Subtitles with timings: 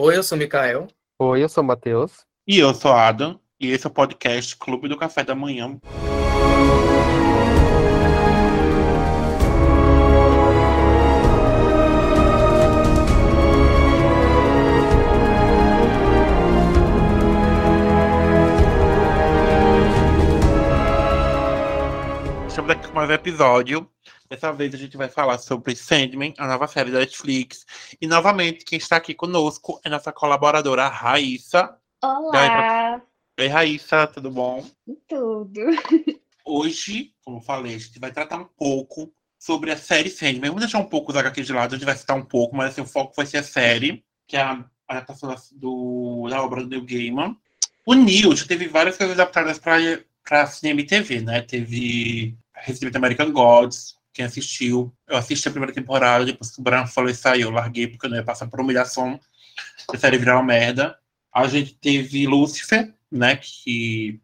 [0.00, 0.86] Oi, eu sou o Mikael.
[1.18, 2.24] Oi, eu sou o Matheus.
[2.46, 3.40] E eu sou Adam.
[3.58, 5.76] E esse é o podcast Clube do Café da Manhã.
[22.98, 23.88] Mais um episódio.
[24.28, 27.64] Dessa vez a gente vai falar sobre Sandman, a nova série da Netflix.
[28.00, 31.78] E novamente, quem está aqui conosco é nossa colaboradora Raíssa.
[32.02, 33.00] Olá!
[33.38, 34.66] Oi, Raíssa, tudo bom?
[35.06, 35.60] Tudo.
[36.44, 40.50] Hoje, como eu falei, a gente vai tratar um pouco sobre a série Sandman.
[40.50, 42.70] Vamos deixar um pouco os HQ de lado, a gente vai citar um pouco, mas
[42.70, 46.68] assim, o foco vai ser a série, que é a adaptação do, da obra do
[46.68, 47.36] Neil Gaiman.
[47.86, 51.42] O Neil já teve várias coisas adaptadas para cinema e TV, né?
[51.42, 54.92] Teve recentemente American Gods, quem assistiu.
[55.06, 58.06] Eu assisti a primeira temporada, depois que o Bran falou isso aí, eu larguei porque
[58.06, 59.18] eu não ia passar por humilhação.
[59.92, 60.98] A série virar uma merda.
[61.32, 63.36] A gente teve Lucifer, né?
[63.36, 64.20] Que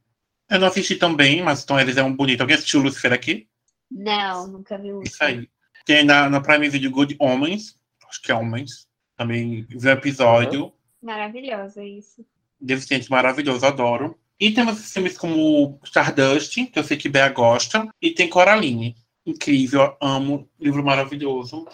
[0.51, 2.41] eu não assisti também, mas então eles é um bonito.
[2.41, 3.49] Alguém assistiu Lucifer aqui?
[3.91, 5.49] Não, nunca vi Isso aí.
[5.85, 8.89] Tem na, na Prime Video Good Homens, acho que é Homens.
[9.17, 10.73] Também vi um episódio.
[11.03, 12.25] Maravilhoso isso.
[12.61, 14.19] Deficiente maravilhoso, adoro.
[14.39, 18.97] E temos filmes como Stardust, que eu sei que Bea gosta, e tem Coraline.
[19.25, 21.67] Incrível, amo, livro maravilhoso.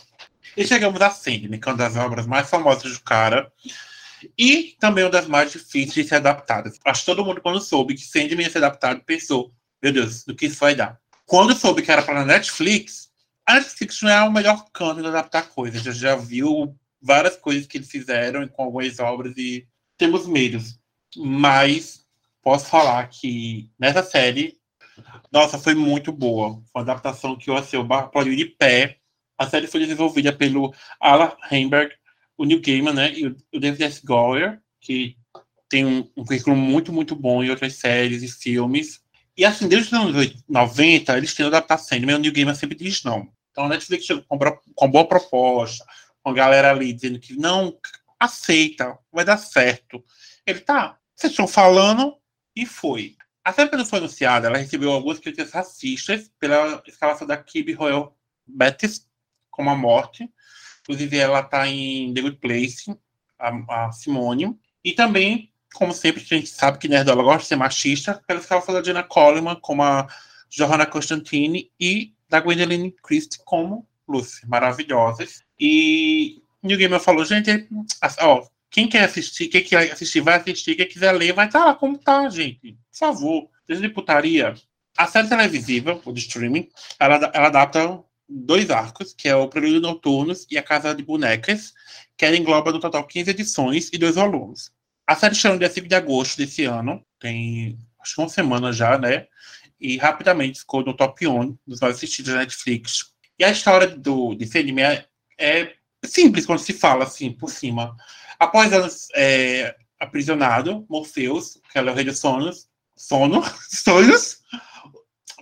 [0.57, 3.51] E chegamos a Sandman, que é uma das obras mais famosas do cara.
[4.37, 6.79] E também uma das mais difíceis de ser adaptadas.
[6.85, 10.35] Acho que todo mundo, quando soube que Sandman ia ser adaptado, pensou: meu Deus, do
[10.35, 11.01] que isso vai dar?
[11.25, 13.11] Quando soube que era para Netflix,
[13.47, 15.83] a Netflix não é o melhor canto de adaptar coisas.
[15.83, 19.67] Já, já viu várias coisas que eles fizeram com algumas obras e
[19.97, 20.79] temos medos.
[21.17, 22.00] Mas
[22.43, 24.59] posso falar que nessa série,
[25.33, 26.55] nossa, foi muito boa.
[26.73, 28.99] Foi uma adaptação que eu assim, eu aplaudi de pé.
[29.39, 31.95] A série foi desenvolvida pelo Alan Heinberg,
[32.37, 34.05] o Neil Gaiman, né, e o David S.
[34.05, 35.17] Goyer, que
[35.69, 39.01] tem um, um currículo muito, muito bom em outras séries e filmes.
[39.37, 43.03] E assim, desde os anos 90, eles têm adaptar mas o Neil Gaiman sempre diz
[43.05, 43.29] não.
[43.51, 44.39] Então a Netflix chegou com,
[44.75, 45.85] com boa proposta,
[46.23, 47.77] com a galera ali dizendo que não,
[48.19, 50.05] aceita, vai dar certo.
[50.47, 52.17] Ele tá, vocês estão falando,
[52.55, 53.17] e foi.
[53.45, 58.17] A série quando foi anunciada, ela recebeu algumas críticas racistas pela escalação da Kibi Royal
[58.47, 59.09] Bettis
[59.51, 60.29] como a morte.
[60.83, 62.97] Inclusive, ela está em The Good Place,
[63.39, 64.59] a, a, Simone.
[64.85, 68.75] E também, como sempre, a gente sabe que Nerdola gosta de ser machista, pela escalação
[68.75, 70.07] da Jenna Coleman como a
[70.49, 74.47] Johanna Constantine e da Gwendoline Christie como Lucy.
[74.47, 75.43] Maravilhosas.
[75.59, 77.69] E New Gamer falou, gente,
[78.21, 80.77] ó, quem quer assistir, quem quer assistir, vai assistir.
[80.77, 82.73] Quem quiser ler, vai estar tá lá como tá, gente.
[82.73, 83.51] Por favor.
[83.67, 84.55] Desde de putaria.
[84.97, 89.81] A série televisiva, ou de streaming, ela, ela adapta dois arcos, que é o Prelúdio
[89.81, 91.73] Noturnos e a Casa de Bonecas,
[92.17, 94.71] que ela engloba no total 15 edições e dois volumes.
[95.07, 98.97] A série chama dia 5 de agosto desse ano, tem acho que uma semana já,
[98.97, 99.27] né?
[99.81, 103.13] E rapidamente ficou no top 1 dos mais assistidos da Netflix.
[103.39, 105.07] E a história do, desse anime é,
[105.39, 105.73] é
[106.05, 107.97] simples quando se fala assim, por cima.
[108.39, 114.41] Após anos é, aprisionado, Morpheus, que é o rei dos sonhos, sono, sonhos,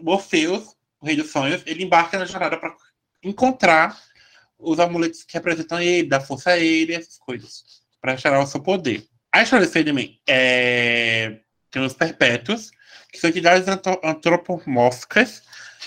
[0.01, 2.75] Morpheus, o rei dos sonhos, ele embarca na jornada para
[3.23, 3.99] encontrar
[4.59, 7.63] os amuletos que representam ele, da força a ele, essas coisas,
[8.01, 9.07] para achar o seu poder.
[9.33, 11.41] A história de Sandman é...
[11.71, 12.71] tem os perpétuos,
[13.13, 13.69] que são entidades
[14.03, 15.43] antropomórficas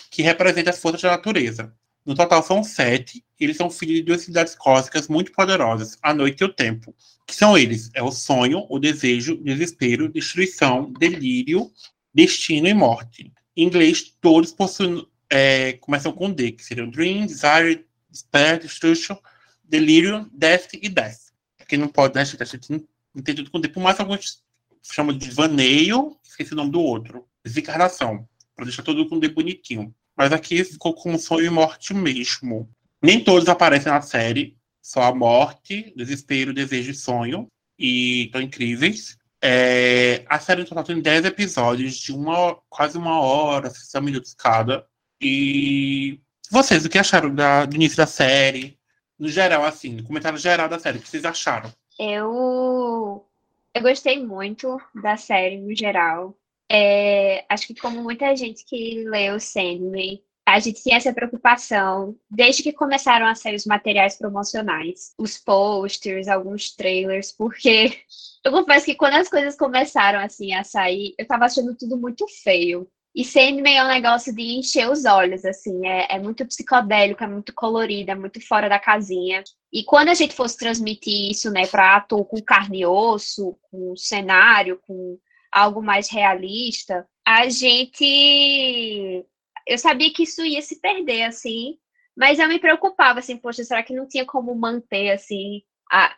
[0.10, 1.74] que representam as forças da natureza.
[2.06, 3.24] No total são sete.
[3.40, 6.96] Eles são filhos de duas cidades cósmicas muito poderosas, a noite e o tempo.
[7.26, 7.90] Que são eles?
[7.94, 11.72] É o sonho, o desejo, desespero, destruição, delírio,
[12.14, 13.32] destino e morte.
[13.56, 19.18] Em inglês, todos possuem, é, começam com D, que seriam Dream, Desire, Despair, Destruction,
[19.64, 21.32] Delírio, Death e Death.
[21.68, 22.86] Quem não pode, né, gente?
[23.14, 23.70] Não tem tudo com D.
[23.70, 24.44] Por mais alguns
[24.84, 27.26] chamam de vaneio, esqueci o nome do outro.
[27.44, 28.28] Desencarnação.
[28.56, 29.94] Para deixar com D bonitinho.
[30.16, 32.70] Mas aqui ficou com sonho e morte mesmo.
[33.02, 34.58] Nem todos aparecem na série.
[34.82, 37.48] Só a morte, desespero, desejo e sonho.
[37.78, 39.18] E estão incríveis.
[39.44, 44.86] É, a série total tem 10 episódios de uma, quase uma hora, 60 minutos cada.
[45.20, 46.20] E
[46.50, 48.78] vocês, o que acharam da, do início da série?
[49.18, 51.72] No geral, assim, no comentário geral da série, o que vocês acharam?
[51.98, 53.26] Eu,
[53.74, 56.36] eu gostei muito da série no geral.
[56.74, 62.64] É, acho que como muita gente que leu Sandman, a gente tinha essa preocupação desde
[62.64, 68.00] que começaram a sair os materiais promocionais, os posters, alguns trailers, porque
[68.42, 72.26] eu confesso que quando as coisas começaram assim a sair, eu tava achando tudo muito
[72.42, 72.88] feio.
[73.14, 77.28] E Sandman é um negócio de encher os olhos, assim, é, é muito psicodélico, é
[77.28, 79.44] muito colorido, é muito fora da casinha.
[79.74, 83.94] E quando a gente fosse transmitir isso, né, para ator com carne e osso, com
[83.98, 85.20] cenário, com
[85.52, 89.26] algo mais realista, a gente
[89.68, 91.78] eu sabia que isso ia se perder assim,
[92.16, 95.62] mas eu me preocupava assim, poxa, será que não tinha como manter assim
[95.92, 96.16] a,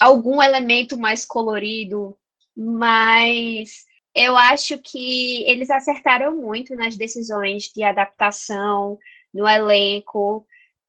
[0.00, 2.16] algum elemento mais colorido,
[2.56, 3.84] mas
[4.14, 8.98] eu acho que eles acertaram muito nas decisões de adaptação,
[9.32, 10.46] no elenco.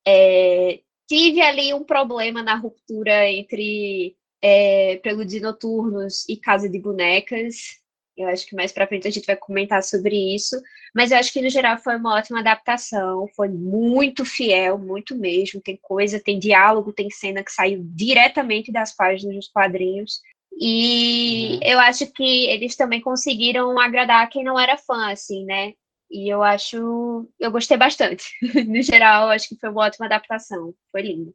[0.08, 4.16] É, tive ali um problema na ruptura entre
[4.47, 7.80] é, Preludes Noturnos e Casa de Bonecas.
[8.15, 10.56] Eu acho que mais para frente a gente vai comentar sobre isso.
[10.94, 13.27] Mas eu acho que, no geral, foi uma ótima adaptação.
[13.36, 15.59] Foi muito fiel, muito mesmo.
[15.59, 20.21] Tem coisa, tem diálogo, tem cena que saiu diretamente das páginas dos quadrinhos.
[20.62, 21.59] E uhum.
[21.63, 25.74] eu acho que eles também conseguiram agradar quem não era fã, assim, né?
[26.09, 27.27] E eu acho.
[27.39, 28.25] Eu gostei bastante.
[28.68, 30.71] no geral, acho que foi uma ótima adaptação.
[30.92, 31.33] Foi lindo.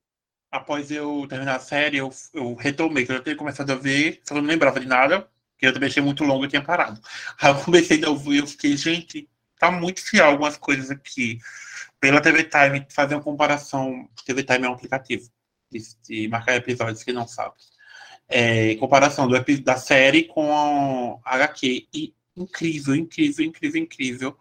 [0.51, 4.21] Após eu terminar a série, eu, eu retomei, que eu já tinha começado a ver,
[4.27, 5.21] só não lembrava de nada,
[5.53, 7.01] porque eu também achei muito longo e tinha parado.
[7.41, 11.39] Aí eu comecei a ouvir, eu fiquei, gente, tá muito fiel algumas coisas aqui.
[12.01, 14.09] Pela TV Time, fazer uma comparação.
[14.25, 15.31] TV Time é um aplicativo
[15.71, 17.55] de, de marcar episódios que não sabe
[18.31, 21.89] é, comparação do, da série com a HQ.
[21.93, 24.39] E incrível, incrível, incrível, incrível.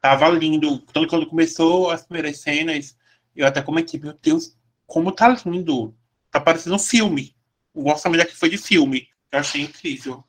[0.00, 0.78] Tava lindo.
[0.92, 2.96] Tanto quando começou as primeiras cenas,
[3.34, 4.56] eu até comentei, meu Deus,
[4.92, 5.96] como tá lindo.
[6.30, 7.34] Tá parecendo um filme.
[7.72, 9.08] O orçamento aqui foi de filme.
[9.32, 10.22] Eu achei incrível.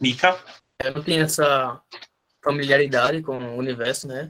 [0.00, 0.36] Mika?
[0.82, 1.80] Eu não tenho essa
[2.42, 4.28] familiaridade com o universo, né?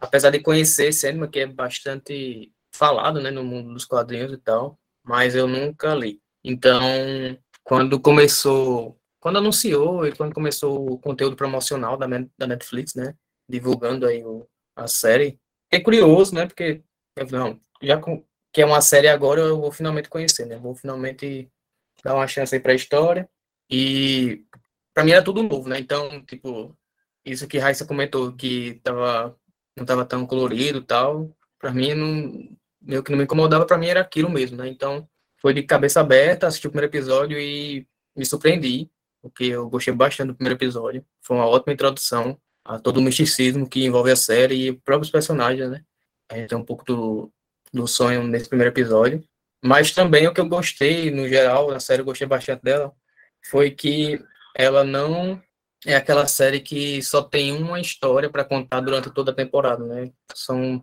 [0.00, 4.78] Apesar de conhecer cinema, que é bastante falado, né, no mundo dos quadrinhos e tal,
[5.02, 6.20] mas eu nunca li.
[6.44, 6.80] Então,
[7.64, 12.06] quando começou, quando anunciou e quando começou o conteúdo promocional da,
[12.38, 13.12] da Netflix, né,
[13.48, 14.46] divulgando aí o,
[14.76, 16.84] a série, é curioso, né, porque
[17.32, 17.98] não, já
[18.56, 21.46] que é uma série agora, eu vou finalmente conhecer, né, vou finalmente
[22.02, 23.28] dar uma chance aí para a história
[23.70, 24.46] e
[24.94, 26.74] para mim era tudo novo, né, então, tipo,
[27.22, 29.38] isso que Raíssa comentou, que tava,
[29.76, 33.88] não tava tão colorido tal, para mim não, meio que não me incomodava, para mim
[33.88, 35.06] era aquilo mesmo, né, então
[35.36, 37.86] foi de cabeça aberta, assisti o primeiro episódio e
[38.16, 41.04] me surpreendi, porque eu gostei bastante do primeiro episódio.
[41.20, 45.70] Foi uma ótima introdução a todo o misticismo que envolve a série e próprios personagens,
[45.70, 45.84] né?
[46.30, 47.32] A gente tem um pouco do,
[47.76, 49.22] do sonho nesse primeiro episódio.
[49.62, 52.92] Mas também o que eu gostei, no geral, da série, eu gostei bastante dela,
[53.50, 54.20] foi que
[54.54, 55.40] ela não
[55.84, 60.10] é aquela série que só tem uma história para contar durante toda a temporada, né?
[60.34, 60.82] São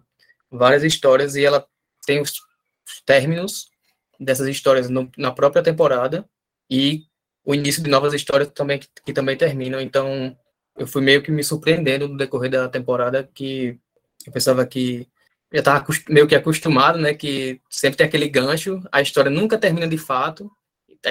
[0.50, 1.66] várias histórias e ela
[2.06, 2.34] tem os
[3.06, 3.68] términos
[4.20, 6.26] dessas histórias no, na própria temporada
[6.70, 7.04] e
[7.44, 9.82] o início de novas histórias também que, que, também terminam.
[9.82, 10.38] Então,
[10.78, 13.78] eu fui meio que me surpreendendo no decorrer da temporada que
[14.26, 15.08] eu pensava que
[15.54, 19.88] já estava meio que acostumado, né, que sempre tem aquele gancho, a história nunca termina
[19.88, 20.52] de fato,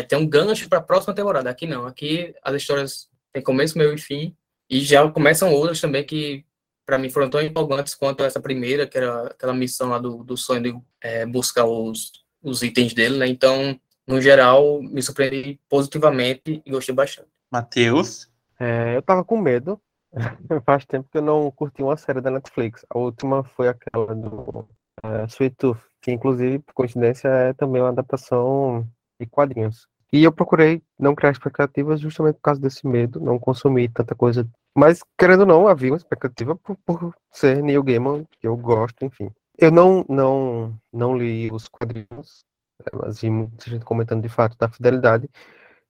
[0.08, 1.48] tem um gancho para a próxima temporada.
[1.48, 4.36] Aqui não, aqui as histórias têm começo, meio e fim,
[4.68, 6.44] e já começam outras também que
[6.84, 10.36] para mim foram tão empolgantes quanto essa primeira, que era aquela missão lá do, do
[10.36, 13.28] sonho de é, buscar os os itens dele, né?
[13.28, 17.28] Então, no geral, me surpreendi positivamente e gostei bastante.
[17.50, 18.28] Matheus?
[18.58, 19.80] É, eu tava com medo.
[20.64, 22.84] Faz tempo que eu não curti uma série da Netflix.
[22.90, 24.68] A última foi aquela do
[25.04, 28.86] uh, Sweet Tooth, que inclusive, por coincidência, é também uma adaptação
[29.20, 29.86] de quadrinhos.
[30.12, 34.46] E eu procurei não criar expectativas justamente por causa desse medo, não consumir tanta coisa.
[34.76, 39.04] Mas, querendo ou não, havia uma expectativa por, por ser Neil Gaiman, que eu gosto,
[39.04, 39.30] enfim.
[39.58, 42.44] Eu não, não, não li os quadrinhos,
[42.80, 45.30] né, mas vi muita gente comentando de fato da fidelidade.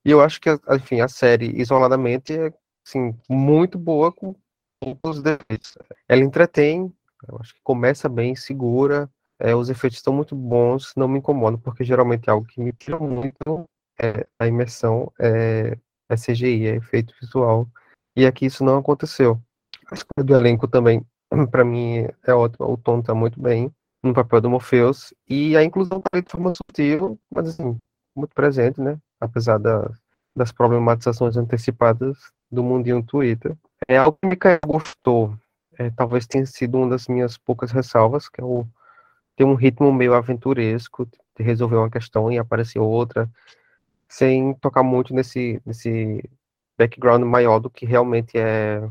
[0.04, 2.52] E eu acho que, enfim, a série isoladamente é
[2.86, 4.34] assim, muito boa com
[5.04, 5.76] os defeitos.
[6.08, 6.92] Ela entretém,
[7.28, 11.58] eu acho que começa bem, segura, é, os efeitos estão muito bons, não me incomodam,
[11.58, 13.64] porque geralmente é algo que me tira muito
[14.00, 15.76] é, a imersão é,
[16.08, 17.68] é CGI, é efeito visual.
[18.16, 19.40] E aqui isso não aconteceu.
[19.90, 21.04] A escolha do elenco também
[21.50, 23.72] para mim é ótimo, o Tom tá muito bem
[24.02, 27.78] no papel do Morpheus, e a inclusão tá de forma sutil, mas assim,
[28.16, 28.98] muito presente, né?
[29.20, 29.88] Apesar da,
[30.34, 32.18] das problematizações antecipadas
[32.50, 33.56] do mundinho Twitter.
[33.88, 34.36] É algo que me
[34.66, 35.36] gostou,
[35.78, 38.66] é, talvez tenha sido uma das minhas poucas ressalvas, que é o
[39.36, 43.28] ter um ritmo meio aventuresco, de resolver uma questão e aparecer outra,
[44.08, 46.22] sem tocar muito nesse, nesse
[46.76, 48.86] background maior do que realmente é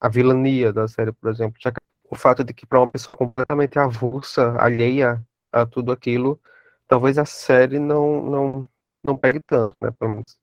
[0.00, 1.56] a vilania da série, por exemplo.
[1.60, 1.72] Já
[2.10, 6.40] o fato de que para uma pessoa completamente avulsa, alheia a tudo aquilo,
[6.88, 8.68] talvez a série não não
[9.04, 9.90] não pegue tanto, né?
[9.98, 10.36] Pelo menos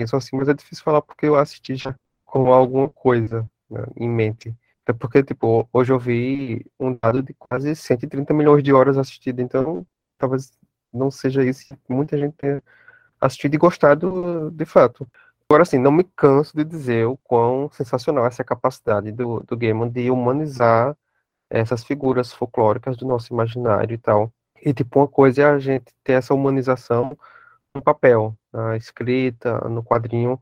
[0.00, 4.08] penso assim, mas é difícil falar porque eu assisti já com alguma coisa né, em
[4.08, 4.54] mente.
[4.82, 9.44] Até porque, tipo, hoje eu vi um dado de quase 130 milhões de horas assistidas,
[9.44, 10.52] então talvez
[10.92, 12.62] não seja isso, muita gente tenha
[13.20, 15.06] assistido e gostado de fato.
[15.46, 19.90] Agora, assim, não me canso de dizer o quão sensacional essa capacidade do, do Gaiman
[19.90, 20.96] de humanizar
[21.50, 24.32] essas figuras folclóricas do nosso imaginário e tal.
[24.64, 27.18] E, tipo, uma coisa é a gente ter essa humanização
[27.74, 30.40] no papel, na escrita, no quadrinho,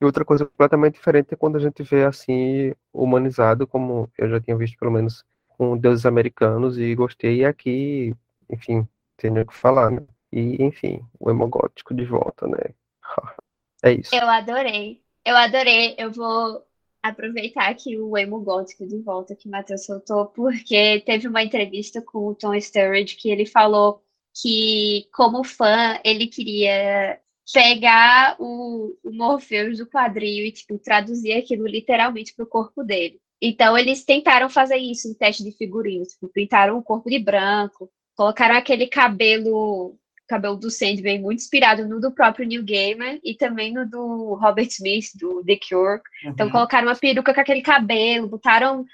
[0.00, 4.40] e outra coisa completamente diferente é quando a gente vê, assim, humanizado, como eu já
[4.40, 8.14] tinha visto, pelo menos, com deuses americanos, e gostei, e aqui,
[8.48, 10.06] enfim, tenho que falar, né?
[10.32, 12.58] E, enfim, o hemogótico de volta, né?
[13.80, 14.12] É isso.
[14.12, 15.00] Eu adorei.
[15.24, 15.94] Eu adorei.
[15.96, 16.66] Eu vou
[17.00, 22.02] aproveitar aqui o emo gótico de volta que o Matheus soltou, porque teve uma entrevista
[22.02, 24.02] com o Tom Sturridge que ele falou
[24.40, 27.18] que, como fã, ele queria
[27.52, 33.20] pegar o, o Morpheus do quadril e, tipo, traduzir aquilo literalmente para o corpo dele.
[33.40, 36.08] Então, eles tentaram fazer isso em teste de figurinos.
[36.08, 39.96] Tipo, pintaram o corpo de branco, colocaram aquele cabelo
[40.28, 44.66] cabelo do Sandman muito inspirado no do próprio Neil Gaiman e também no do Robert
[44.66, 46.00] Smith, do The Cure.
[46.20, 46.32] Então, uhum.
[46.32, 48.84] Então colocaram uma peruca com aquele cabelo, botaram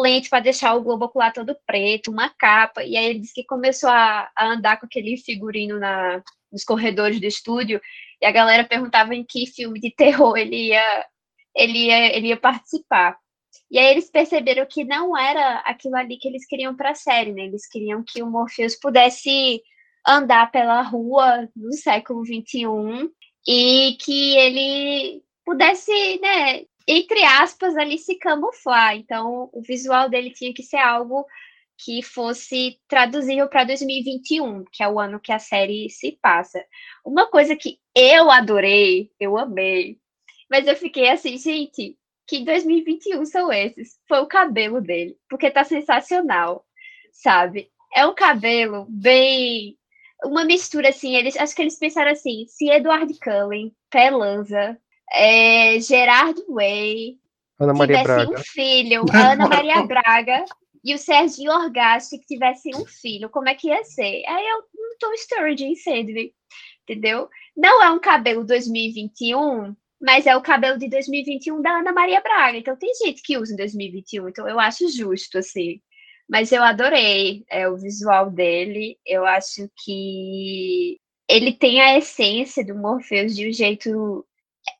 [0.00, 3.44] lente para deixar o globo ocular todo preto, uma capa, e aí ele disse que
[3.44, 7.80] começou a, a andar com aquele figurino na, nos corredores do estúdio,
[8.20, 11.06] e a galera perguntava em que filme de terror ele ia,
[11.54, 13.18] ele ia, ele ia participar.
[13.70, 17.32] E aí eles perceberam que não era aquilo ali que eles queriam para a série,
[17.32, 17.42] né?
[17.44, 19.62] Eles queriam que o Morpheus pudesse
[20.06, 23.10] andar pela rua no século XXI
[23.46, 28.96] e que ele pudesse, né, entre aspas, ali se camuflar.
[28.96, 31.26] Então, o visual dele tinha que ser algo
[31.78, 36.64] que fosse traduzível para 2021, que é o ano que a série se passa.
[37.04, 39.98] Uma coisa que eu adorei, eu amei,
[40.50, 41.96] mas eu fiquei assim, gente,
[42.26, 43.98] que 2021 são esses?
[44.06, 46.64] Foi o cabelo dele, porque tá sensacional,
[47.12, 47.70] sabe?
[47.94, 49.76] É um cabelo bem
[50.24, 54.78] uma mistura assim, eles acho que eles pensaram assim, se Edward Cullen, Pelanza,
[55.12, 57.18] é, Gerard Way
[57.62, 60.44] Ana Maria tivessem um filho, Ana Maria Braga
[60.84, 64.24] e o Serginho Orgasti que tivessem um filho, como é que ia ser?
[64.26, 66.34] Aí eu não tô em Sandwich,
[66.82, 67.28] entendeu?
[67.56, 72.58] Não é um cabelo 2021, mas é o cabelo de 2021 da Ana Maria Braga.
[72.58, 75.80] Então tem gente que usa em 2021, então eu acho justo, assim.
[76.28, 78.98] Mas eu adorei é, o visual dele.
[79.06, 84.26] Eu acho que ele tem a essência do Morpheus de um jeito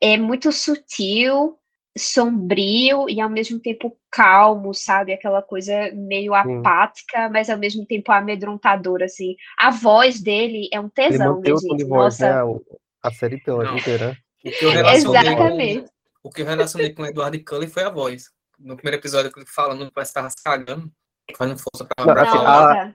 [0.00, 1.58] é muito sutil,
[1.96, 5.12] sombrio e ao mesmo tempo calmo, sabe?
[5.12, 9.36] Aquela coisa meio apática, mas ao mesmo tempo amedrontadora, assim.
[9.58, 11.76] A voz dele é um tesão, ele né, gente?
[11.76, 12.44] De voz, Nossa.
[12.44, 12.60] Né?
[13.02, 14.16] A série toda inteira.
[14.44, 15.82] O que eu Exatamente.
[16.22, 18.30] Com, o que eu relacionei com o Eduardo Cullen foi a voz.
[18.58, 20.90] No primeiro episódio que ele fala, não parece que estava se cagando
[21.36, 22.94] fazendo força pra não, assim, a...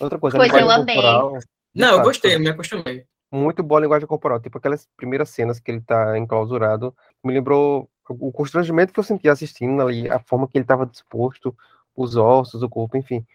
[0.00, 0.94] Outra coisa, pois eu amei.
[0.94, 1.38] Corporal,
[1.74, 3.04] não, eu gostei, eu me acostumei.
[3.30, 7.88] Muito boa a linguagem corporal, tipo aquelas primeiras cenas que ele tá enclausurado, me lembrou
[8.08, 11.56] o constrangimento que eu senti assistindo ali, a forma que ele estava disposto,
[11.94, 13.26] os ossos, o corpo, enfim.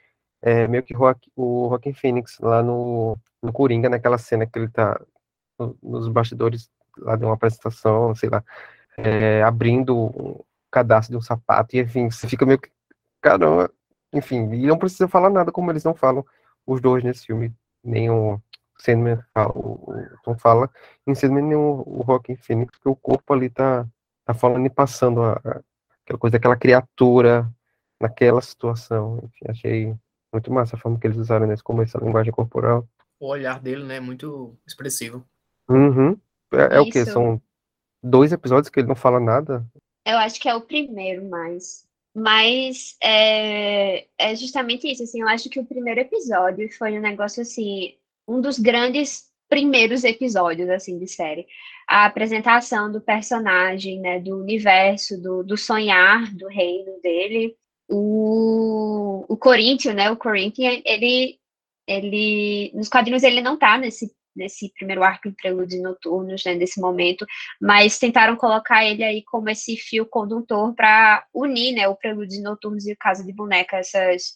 [0.41, 0.95] É meio que
[1.35, 4.99] o Joaquin Phoenix lá no, no Coringa, naquela cena que ele tá
[5.83, 8.43] nos bastidores lá de uma apresentação, sei lá,
[8.97, 10.39] é, abrindo um
[10.71, 12.69] cadastro de um sapato, e enfim, você fica meio que,
[13.21, 13.71] caramba,
[14.13, 16.25] enfim, e não precisa falar nada como eles não falam,
[16.65, 18.39] os dois nesse filme, o
[18.83, 20.69] Sandman fala, o, Tom fala,
[21.05, 23.87] em Sandman nem o, o Rockin' Phoenix, porque o corpo ali tá,
[24.25, 25.61] tá falando e passando a, a,
[26.03, 27.47] aquela coisa, aquela criatura
[27.99, 29.19] naquela situação.
[29.23, 29.95] Enfim, achei
[30.33, 32.87] muito massa a forma que eles usaram nesse começo, a linguagem corporal.
[33.19, 35.23] O olhar dele, né, é muito expressivo.
[35.69, 36.17] Uhum.
[36.51, 37.05] É, é o que?
[37.05, 37.39] São
[38.01, 39.63] dois episódios que ele não fala nada?
[40.05, 45.49] Eu acho que é o primeiro, mas mas é, é justamente isso, assim, eu acho
[45.49, 47.95] que o primeiro episódio foi um negócio, assim,
[48.27, 51.45] um dos grandes primeiros episódios, assim, de série.
[51.87, 57.55] A apresentação do personagem, né, do universo, do, do sonhar do reino dele.
[57.89, 61.37] O, o Corinthians, né, o Corinthians, ele,
[61.85, 66.79] ele, nos quadrinhos ele não tá nesse nesse primeiro arco em Prelúdios Noturnos, né, nesse
[66.79, 67.25] momento,
[67.59, 72.87] mas tentaram colocar ele aí como esse fio condutor para unir, né, o Prelúdios Noturnos
[72.87, 74.35] e o Casa de Boneca, essas,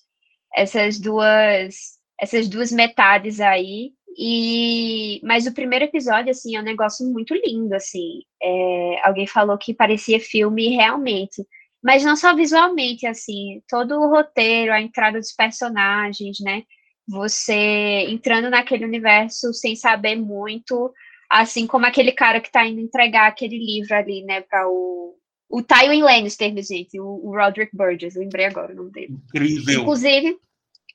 [0.53, 7.05] essas duas essas duas metades aí, e mas o primeiro episódio assim é um negócio
[7.11, 11.45] muito lindo assim é, alguém falou que parecia filme realmente
[11.83, 16.63] mas não só visualmente assim todo o roteiro a entrada dos personagens né
[17.07, 20.91] você entrando naquele universo sem saber muito,
[21.29, 25.15] assim como aquele cara que está indo entregar aquele livro ali, né, para o
[25.47, 29.13] o Tywin Lannister, gente, o, o Roderick Burgess, lembrei agora o nome dele.
[29.27, 29.81] Incrível.
[29.81, 30.37] Inclusive,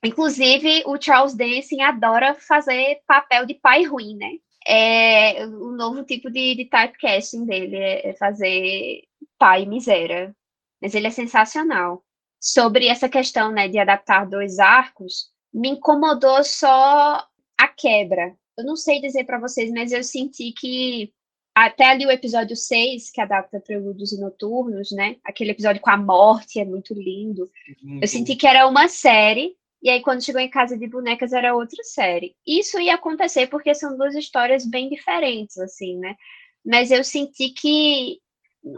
[0.04, 4.30] Inclusive, o Charles Dancing adora fazer papel de pai ruim, né?
[4.66, 9.02] É o novo tipo de, de typecasting dele, é, é fazer
[9.38, 10.34] pai miséria.
[10.80, 12.02] Mas ele é sensacional.
[12.40, 17.26] Sobre essa questão né, de adaptar dois arcos, me incomodou só
[17.58, 18.34] a quebra.
[18.56, 21.12] Eu não sei dizer para vocês, mas eu senti que
[21.54, 25.16] até ali o episódio 6, que adapta Prelúdios e Noturnos, né?
[25.24, 27.50] Aquele episódio com a morte é muito lindo.
[27.82, 27.98] Uhum.
[28.00, 31.54] Eu senti que era uma série, e aí quando chegou em Casa de Bonecas era
[31.54, 32.36] outra série.
[32.46, 36.16] Isso ia acontecer porque são duas histórias bem diferentes, assim, né?
[36.64, 38.18] Mas eu senti que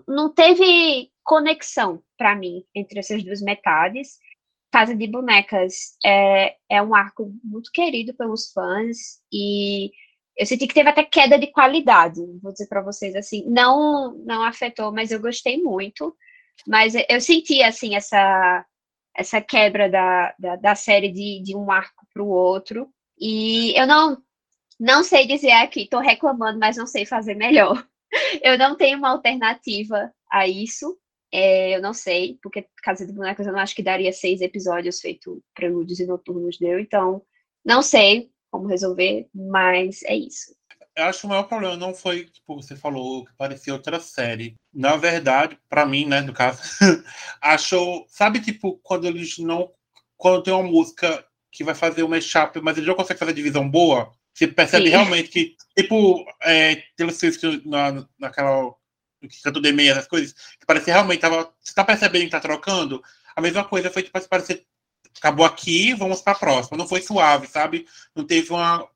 [0.06, 4.18] não teve conexão para mim entre essas duas metades.
[4.70, 9.90] Casa de Bonecas é, é um arco muito querido pelos fãs e
[10.36, 14.42] eu senti que teve até queda de qualidade, vou dizer para vocês assim, não não
[14.42, 16.16] afetou, mas eu gostei muito.
[16.66, 18.64] Mas eu senti assim essa
[19.16, 22.88] essa quebra da, da, da série de, de um arco para o outro.
[23.18, 24.22] E eu não
[24.80, 27.86] não sei dizer aqui, estou reclamando, mas não sei fazer melhor.
[28.42, 30.98] Eu não tenho uma alternativa a isso.
[31.32, 35.00] É, eu não sei, porque Casa de Bonecas eu não acho que daria seis episódios
[35.00, 37.22] feito prelúdios e noturnos deu, então
[37.64, 40.54] não sei como resolver, mas é isso.
[40.94, 44.56] Eu acho que o maior problema não foi, tipo, você falou que parecia outra série.
[44.72, 46.60] Na verdade, para mim, né, no caso,
[47.40, 49.70] achou, sabe, tipo, quando eles não,
[50.16, 53.68] quando tem uma música que vai fazer uma mashup, mas ele não consegue fazer divisão
[53.68, 54.90] boa, você percebe Sim.
[54.90, 58.74] realmente que, tipo, é, Taylor Swift na, naquela
[59.28, 61.52] que cantou The Meia, essas coisas, que parecia realmente tava.
[61.60, 63.02] Você tá percebendo que tá trocando?
[63.36, 64.66] A mesma coisa foi tipo, parecer.
[65.18, 66.76] Acabou aqui, vamos pra próxima.
[66.76, 67.86] Não foi suave, sabe?
[68.14, 68.88] Não teve uma,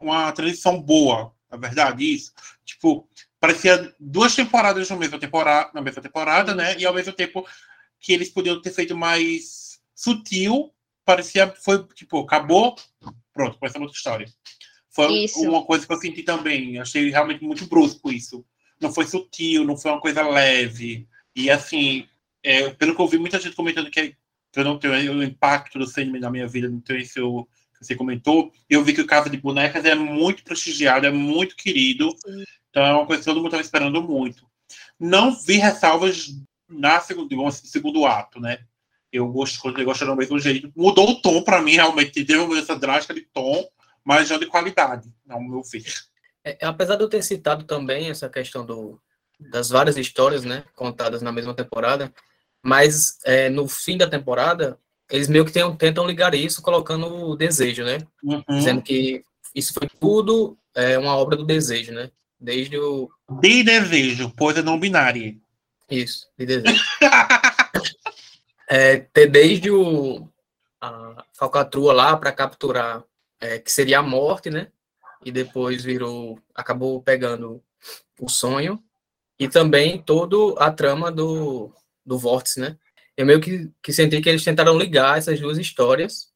[0.00, 2.32] uma transição boa, na verdade, isso.
[2.64, 3.08] Tipo,
[3.40, 6.76] parecia duas temporadas na mesma temporada, na mesma temporada, né?
[6.78, 7.46] E ao mesmo tempo
[8.00, 10.72] que eles podiam ter feito mais sutil,
[11.04, 12.76] parecia foi tipo, acabou,
[13.32, 14.26] pronto, começa outra história.
[14.90, 15.40] Foi isso.
[15.40, 16.78] uma coisa que eu senti também.
[16.78, 18.44] Achei realmente muito brusco isso
[18.80, 21.08] não foi sutil, não foi uma coisa leve.
[21.34, 22.06] E assim,
[22.42, 24.16] é, pelo que eu vi muita gente comentando que,
[24.54, 27.06] eu não tenho o impacto do cinema na minha vida, não tenho que
[27.86, 32.10] você comentou, eu vi que o Casa de Bonecas é muito prestigiado, é muito querido.
[32.24, 32.44] Sim.
[32.70, 34.46] Então é uma coisa que todo mundo estava esperando muito.
[34.98, 36.28] Não vi ressalvas
[36.68, 38.58] na segundo, no segundo ato, né?
[39.12, 40.72] Eu gosto, eu gosto do mesmo jeito.
[40.74, 42.24] Mudou o tom para mim, realmente.
[42.24, 43.64] Teve uma mudança drástica de tom,
[44.04, 45.84] mas já de qualidade, ao meu ver.
[46.44, 49.00] É, apesar de eu ter citado também essa questão do,
[49.38, 52.12] das várias histórias, né, contadas na mesma temporada,
[52.62, 54.78] mas é, no fim da temporada,
[55.10, 57.98] eles meio que tentam ligar isso colocando o desejo, né?
[58.22, 58.42] Uhum.
[58.48, 62.10] Dizendo que isso foi tudo é, uma obra do desejo, né?
[62.40, 63.10] Desde o.
[63.40, 65.36] De desejo, coisa não binária.
[65.90, 66.84] Isso, de desejo.
[68.68, 70.28] é, ter desde o.
[70.80, 73.02] A falcatrua lá para capturar,
[73.40, 74.68] é, que seria a morte, né?
[75.24, 77.62] e depois virou, acabou pegando
[78.20, 78.82] o sonho
[79.38, 81.72] e também toda a trama do,
[82.04, 82.78] do Vórtice, né?
[83.16, 86.32] Eu meio que, que senti que eles tentaram ligar essas duas histórias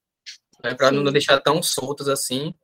[0.63, 2.55] né, para não deixar tão soltas assim.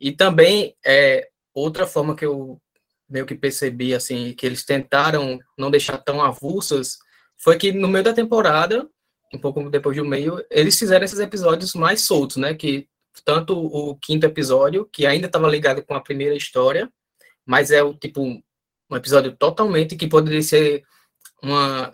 [0.00, 2.60] E também é outra forma que eu
[3.08, 6.98] meio que percebi assim que eles tentaram não deixar tão avulsas
[7.36, 8.88] foi que no meio da temporada,
[9.32, 12.54] um pouco depois do meio, eles fizeram esses episódios mais soltos, né?
[12.54, 12.88] Que
[13.24, 16.90] tanto o quinto episódio, que ainda estava ligado com a primeira história,
[17.44, 20.84] mas é o tipo um episódio totalmente que poderia ser
[21.42, 21.92] uma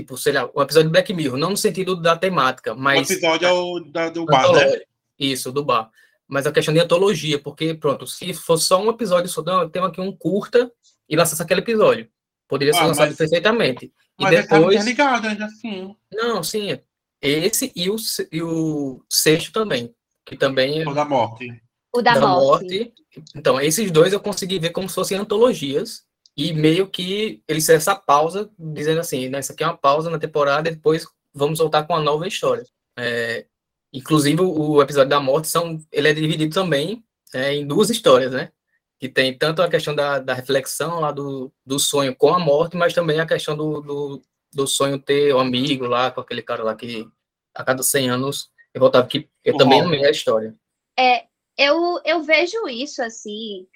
[0.00, 3.12] tipo, sei lá, um episódio de Black Mirror, não no sentido da temática, mas o
[3.12, 4.80] episódio é o da, do bar, né?
[5.18, 5.90] Isso, do bar.
[6.26, 9.82] Mas a questão de antologia, porque pronto, se fosse só um episódio só, não, tem
[9.82, 10.70] aqui um curta
[11.08, 12.08] e lançasse aquele episódio.
[12.48, 13.86] Poderia ser ah, lançado mas, perfeitamente.
[14.18, 15.94] E mas depois tá ligado ainda assim.
[16.12, 16.78] Não, sim,
[17.20, 17.96] esse e o,
[18.32, 19.94] e o sexto também
[20.30, 20.88] que também é...
[20.88, 21.62] O da morte.
[21.92, 22.78] O da, da morte.
[22.78, 22.94] morte.
[23.34, 26.04] Então, esses dois eu consegui ver como se fossem antologias,
[26.48, 30.18] e meio que eles essa pausa, dizendo assim, né, isso aqui é uma pausa na
[30.18, 32.64] temporada, e depois vamos voltar com uma nova história.
[32.98, 33.46] É,
[33.92, 38.50] inclusive, o episódio da morte, são, ele é dividido também é, em duas histórias, né?
[38.98, 42.76] Que tem tanto a questão da, da reflexão lá do, do sonho com a morte,
[42.76, 44.22] mas também a questão do, do,
[44.52, 47.06] do sonho ter um amigo lá, com aquele cara lá que
[47.54, 50.54] a cada 100 anos eu voltava que eu também amei a história.
[50.98, 51.24] É,
[51.58, 53.66] eu, eu vejo isso assim,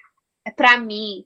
[0.55, 1.25] para mim,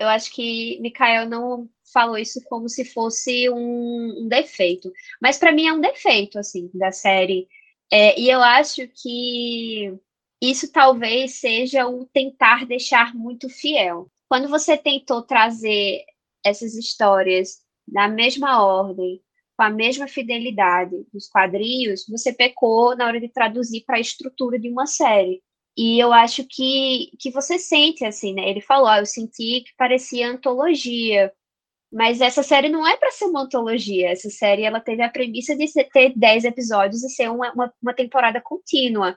[0.00, 5.52] eu, acho que Mikael não falou isso como se fosse um, um defeito, mas para
[5.52, 7.48] mim é um defeito assim da série.
[7.90, 9.94] É, e eu acho que
[10.42, 14.10] isso talvez seja o tentar deixar muito fiel.
[14.28, 16.04] Quando você tentou trazer
[16.44, 19.22] essas histórias na mesma ordem,
[19.56, 24.58] com a mesma fidelidade dos quadrinhos, você pecou na hora de traduzir para a estrutura
[24.58, 25.42] de uma série.
[25.76, 28.48] E eu acho que, que você sente assim, né?
[28.48, 31.32] Ele falou, ah, eu senti que parecia antologia.
[31.92, 34.10] Mas essa série não é para ser uma antologia.
[34.10, 37.94] Essa série ela teve a premissa de ter 10 episódios e ser uma, uma, uma
[37.94, 39.16] temporada contínua.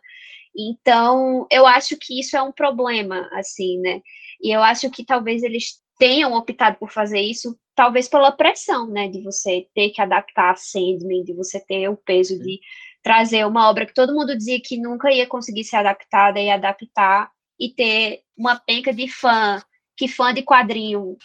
[0.55, 4.01] Então, eu acho que isso é um problema, assim, né?
[4.41, 9.09] E eu acho que talvez eles tenham optado por fazer isso, talvez pela pressão, né,
[9.09, 12.59] de você ter que adaptar a Sandman, de você ter o peso de
[13.03, 17.31] trazer uma obra que todo mundo dizia que nunca ia conseguir ser adaptada e adaptar
[17.59, 19.61] e ter uma penca de fã,
[19.97, 21.17] que fã de quadrinho,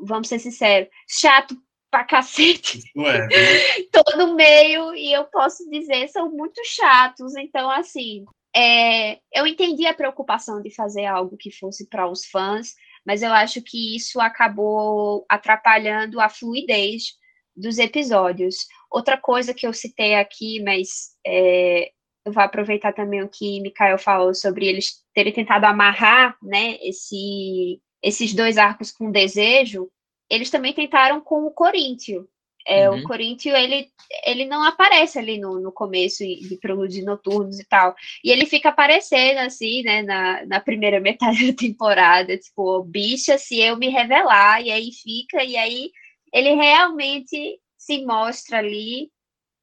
[0.00, 1.56] vamos ser sinceros, chato
[1.90, 2.80] pra cacete.
[2.96, 3.28] Ué.
[3.92, 7.36] todo meio, e eu posso dizer, são muito chatos.
[7.36, 8.24] Então, assim,
[8.56, 13.32] é, eu entendi a preocupação de fazer algo que fosse para os fãs, mas eu
[13.32, 17.14] acho que isso acabou atrapalhando a fluidez
[17.54, 18.66] dos episódios.
[18.92, 21.90] Outra coisa que eu citei aqui, mas é,
[22.24, 27.80] eu vou aproveitar também o que Mikael falou sobre eles terem tentado amarrar né, esse,
[28.02, 29.90] esses dois arcos com desejo,
[30.30, 32.28] eles também tentaram com o Coríntio.
[32.66, 33.00] É, uhum.
[33.00, 33.88] O Corinthians, ele,
[34.24, 37.94] ele não aparece ali no, no começo de Prelúdios Noturnos e tal.
[38.22, 43.60] E ele fica aparecendo, assim, né, na, na primeira metade da temporada, tipo, bicha, se
[43.60, 45.90] eu me revelar, e aí fica, e aí
[46.32, 49.10] ele realmente se mostra ali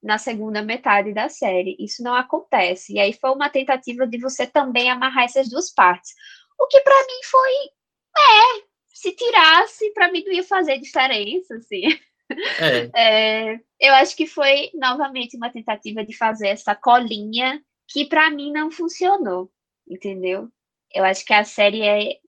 [0.04, 1.78] na segunda metade da série.
[1.80, 2.94] Isso não acontece.
[2.94, 6.14] E aí foi uma tentativa de você também amarrar essas duas partes.
[6.60, 7.52] O que para mim foi,
[8.18, 11.84] é, se tirasse, para mim não ia fazer diferença, assim.
[11.88, 12.00] É.
[12.96, 18.52] É, eu acho que foi novamente uma tentativa de fazer essa colinha que para mim
[18.52, 19.52] não funcionou,
[19.88, 20.48] entendeu?
[20.94, 22.20] Eu acho que a série é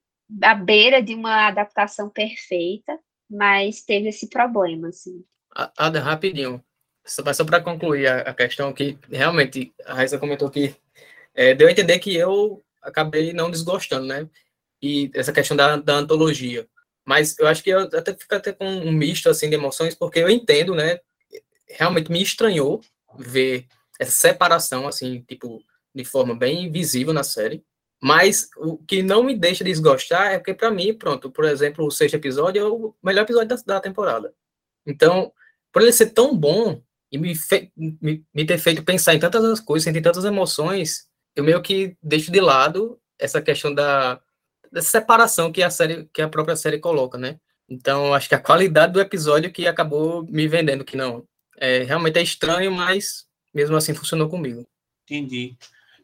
[0.41, 2.99] à beira de uma adaptação perfeita,
[3.29, 5.23] mas teve esse problema, assim.
[5.53, 6.63] Ada, rapidinho.
[7.05, 10.75] Só, só para concluir a, a, questão que realmente a Raíssa comentou que
[11.33, 14.27] é, deu a entender que eu acabei não desgostando, né?
[14.81, 16.67] E essa questão da, da antologia.
[17.05, 20.19] Mas eu acho que eu até fico até com um misto assim de emoções, porque
[20.19, 20.99] eu entendo, né?
[21.67, 22.81] Realmente me estranhou
[23.17, 23.67] ver
[23.99, 27.63] essa separação assim, tipo, de forma bem visível na série.
[28.01, 31.91] Mas o que não me deixa desgostar é porque para mim, pronto, por exemplo, o
[31.91, 34.33] sexto episódio é o melhor episódio da, da temporada.
[34.85, 35.31] Então,
[35.71, 36.81] por ele ser tão bom
[37.11, 37.33] e me,
[38.01, 42.31] me, me ter feito pensar em tantas coisas, sentir tantas emoções, eu meio que deixo
[42.31, 44.19] de lado essa questão da
[44.81, 47.37] separação que a série, que a própria série coloca, né?
[47.69, 51.25] Então, acho que a qualidade do episódio que acabou me vendendo que não.
[51.57, 54.67] É, realmente é estranho, mas mesmo assim funcionou comigo.
[55.03, 55.57] Entendi.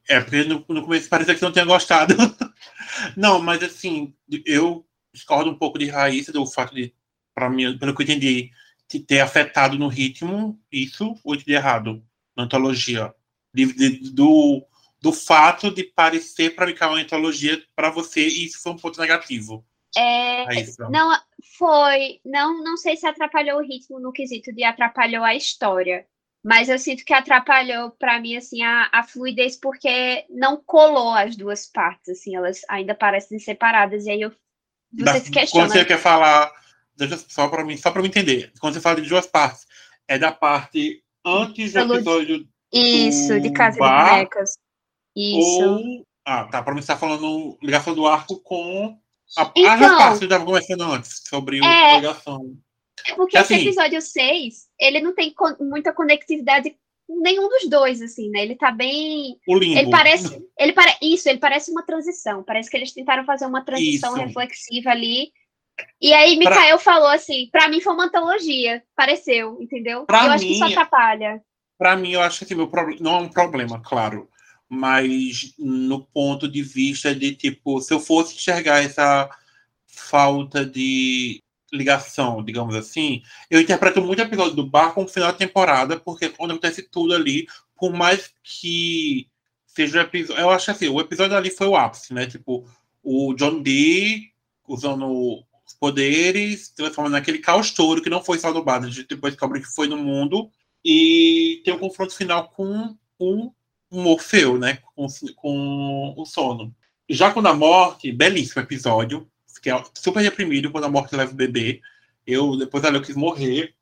[0.08, 2.15] É, porque no, no começo parecia que não tinha gostado.
[3.17, 4.13] não, mas assim,
[4.45, 6.93] eu discordo um pouco de Raíssa do fato de,
[7.34, 8.51] para mim, pelo que eu entendi,
[8.89, 12.04] de ter afetado no ritmo isso, ou de errado,
[12.36, 13.13] na antologia.
[13.54, 14.65] De, de, do,
[15.02, 19.00] do fato de parecer para ficar uma antologia para você e isso foi um ponto
[19.00, 19.65] negativo.
[19.97, 20.45] É,
[20.91, 21.17] não
[21.58, 26.06] foi, não, não sei se atrapalhou o ritmo no quesito de atrapalhou a história,
[26.43, 31.36] mas eu sinto que atrapalhou para mim assim a, a fluidez porque não colou as
[31.36, 34.32] duas partes, assim, elas ainda parecem separadas e aí eu
[34.93, 35.67] você da, se questiona.
[35.67, 36.52] Quando você quer falar,
[37.27, 39.65] só para mim, só para me entender, quando você fala de duas partes,
[40.07, 44.57] é da parte antes do episódio isso, de Casa bar, de Bonecas.
[45.15, 45.63] Isso.
[45.63, 46.05] Ou.
[46.25, 46.62] Ah, tá.
[46.62, 48.97] Para mim, você tá falando ligação do arco com.
[49.38, 52.55] A, então, a parte que estava conversando antes, sobre é, a ligação.
[53.05, 57.69] É porque assim, esse episódio 6, ele não tem con muita conectividade com nenhum dos
[57.69, 58.41] dois, assim, né?
[58.41, 59.38] Ele tá bem.
[59.47, 59.79] O limbo.
[59.79, 60.45] Ele parece.
[60.57, 60.97] Ele pare...
[61.01, 62.43] Isso, ele parece uma transição.
[62.43, 64.25] Parece que eles tentaram fazer uma transição Isso.
[64.25, 65.31] reflexiva ali.
[66.02, 66.94] E aí, Mikael pra...
[66.94, 68.84] falou assim: pra mim foi uma antologia.
[68.96, 70.06] Pareceu, entendeu?
[70.06, 71.42] Pra eu mim, acho que isso atrapalha.
[71.78, 74.28] Pra mim, eu acho que meu não é um problema, claro
[74.70, 79.30] mas no ponto de vista de tipo, se eu fosse enxergar essa
[79.86, 85.38] falta de ligação, digamos assim, eu interpreto muito o episódio do bar como final da
[85.38, 89.28] temporada, porque quando acontece tudo ali, por mais que
[89.66, 92.26] seja o episódio, eu acho assim, o episódio ali foi o ápice, né?
[92.26, 92.66] Tipo,
[93.04, 94.34] o John Dee
[94.68, 99.34] usando os poderes, transformando naquele caos todo que não foi só do a gente depois
[99.34, 100.49] descobre que foi no mundo,
[100.84, 103.51] e tem o um confronto final com um
[103.89, 104.80] Morfeu, né?
[104.95, 106.75] Com, com o sono.
[107.10, 109.30] Já quando a morte, belíssimo episódio.
[109.47, 111.82] Fiquei super deprimido quando a morte leva o bebê.
[112.25, 113.73] Eu, depois ali, eu quis morrer.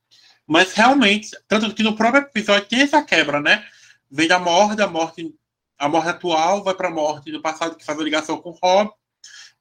[0.48, 3.66] Mas realmente, tanto que no próprio episódio tem essa quebra, né?
[4.10, 5.34] Vem da morte, a morte,
[5.78, 8.60] a morte atual, vai para a morte do passado, que faz a ligação com o
[8.62, 8.92] Rob.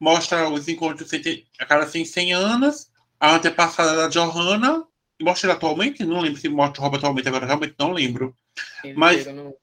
[0.00, 1.10] Mostra os encontros
[1.58, 2.90] a cada 100, 100 anos.
[3.18, 4.86] A antepassada da Johanna
[5.22, 6.04] mostra ele atualmente?
[6.04, 8.36] Não lembro se mostra o Robert atualmente, agora realmente não lembro.
[8.82, 9.54] Ele Mas no...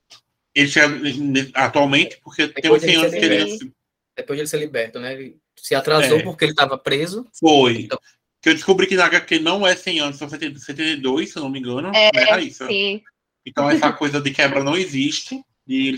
[0.56, 0.88] ele chega
[1.54, 3.74] atualmente, porque Depois tem uns 100 anos que ele.
[4.16, 5.14] Depois de ele ser liberto, né?
[5.14, 6.24] Ele se atrasou é.
[6.24, 7.28] porque ele estava preso.
[7.40, 7.84] Foi.
[7.84, 8.00] Então...
[8.42, 11.50] Que eu descobri que na HQ não é 100 anos, são 72, se eu não
[11.50, 11.92] me engano.
[11.94, 12.66] É, né, Raíssa?
[12.66, 13.04] Sim.
[13.46, 15.98] Então essa coisa de quebra não existe, e ele,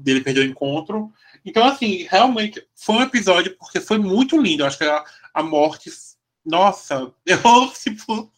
[0.00, 1.12] dele perder o encontro.
[1.44, 4.62] Então, assim, realmente foi um episódio, porque foi muito lindo.
[4.62, 5.90] Eu acho que a, a morte.
[6.44, 7.38] Nossa, eu,
[7.72, 8.30] tipo,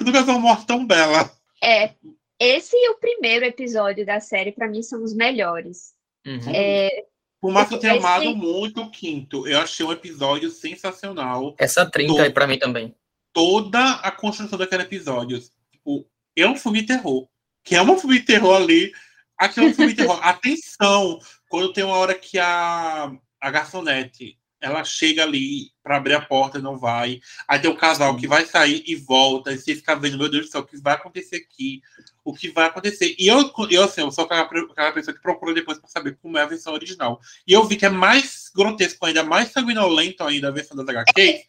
[0.00, 1.30] nunca vi uma morte tão bela.
[1.62, 1.94] É,
[2.38, 5.94] esse e o primeiro episódio da série, para mim, são os melhores.
[6.26, 6.40] Uhum.
[6.54, 7.04] É,
[7.40, 8.04] Por mais que eu tenha esse...
[8.04, 11.54] amado muito o quinto, eu achei um episódio sensacional.
[11.58, 12.94] Essa 30 aí para mim também.
[13.32, 15.40] Toda a construção daquele episódio.
[15.72, 17.28] Tipo, é um filme de terror.
[17.64, 18.92] Que é um filme de terror ali.
[19.38, 20.18] Aqui é um filme de terror.
[20.22, 21.18] Atenção!
[21.48, 26.58] Quando tem uma hora que a, a garçonete ela chega ali para abrir a porta,
[26.58, 27.20] não vai.
[27.46, 30.46] Aí tem o casal que vai sair e volta, e você fica vendo, meu Deus
[30.46, 31.82] do céu, o que vai acontecer aqui?
[32.24, 33.14] O que vai acontecer?
[33.18, 36.38] E eu, eu assim, eu sou aquela, aquela pessoa que procura depois para saber como
[36.38, 37.20] é a versão original.
[37.46, 41.44] E eu vi que é mais grotesco ainda, mais sanguinolento ainda a versão das HQ.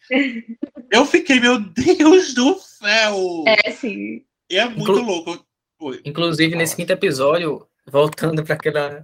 [0.92, 3.44] eu fiquei, meu Deus do céu!
[3.46, 4.22] É, sim.
[4.50, 5.46] E é muito Inclu louco.
[5.80, 6.02] Oi.
[6.04, 8.58] Inclusive, nesse quinto episódio, voltando para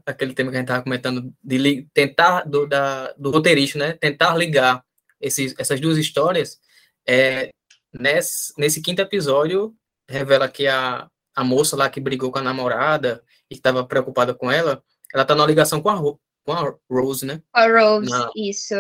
[0.07, 3.93] aquele tema que a gente estava comentando, de tentar, do, da, do roteirista, né?
[3.93, 4.85] Tentar ligar
[5.21, 6.59] esses, essas duas histórias,
[7.07, 7.51] é,
[7.93, 9.75] nesse, nesse quinto episódio,
[10.09, 14.51] revela que a, a moça lá que brigou com a namorada e estava preocupada com
[14.51, 14.83] ela,
[15.15, 16.01] ela tá na ligação com a,
[16.45, 17.41] com a Rose, né?
[17.53, 18.31] A Rose, na...
[18.35, 18.75] isso.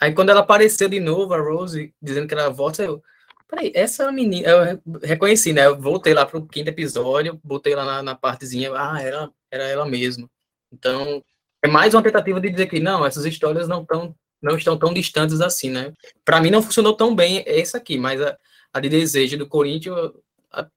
[0.00, 3.02] Aí quando ela apareceu de novo, a Rose, dizendo que era volta, eu,
[3.48, 5.66] Peraí, essa menina, eu reconheci, né?
[5.66, 9.86] Eu voltei lá pro quinto episódio, botei lá na, na partezinha, ah, era, era ela
[9.86, 10.28] mesma.
[10.72, 11.22] Então,
[11.62, 14.92] é mais uma tentativa de dizer que não, essas histórias não, tão, não estão tão
[14.92, 15.92] distantes assim, né?
[16.24, 18.36] Para mim não funcionou tão bem essa aqui, mas a,
[18.72, 20.12] a de desejo do Corinthians,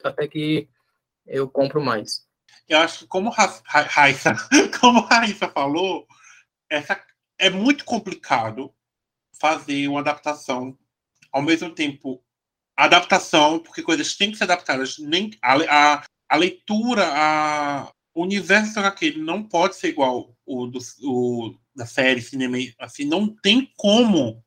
[0.04, 0.70] até que
[1.26, 2.28] eu compro mais.
[2.68, 4.36] Eu acho que como Raíssa,
[4.80, 6.06] como Raíssa falou,
[6.70, 7.02] essa
[7.40, 8.72] é muito complicado
[9.40, 10.78] fazer uma adaptação
[11.32, 12.24] ao mesmo tempo
[12.86, 14.98] adaptação, porque coisas têm que ser adaptadas.
[14.98, 20.80] Nem, a, a, a leitura, a, o universo HQ não pode ser igual o, do,
[21.04, 24.44] o da série, cinema, assim, não tem como,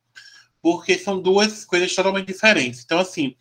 [0.61, 2.83] porque são duas coisas totalmente diferentes.
[2.83, 3.35] Então, assim,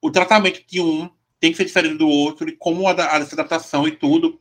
[0.00, 1.08] o tratamento de um
[1.38, 4.40] tem que ser diferente do outro, e como a, a essa adaptação e tudo.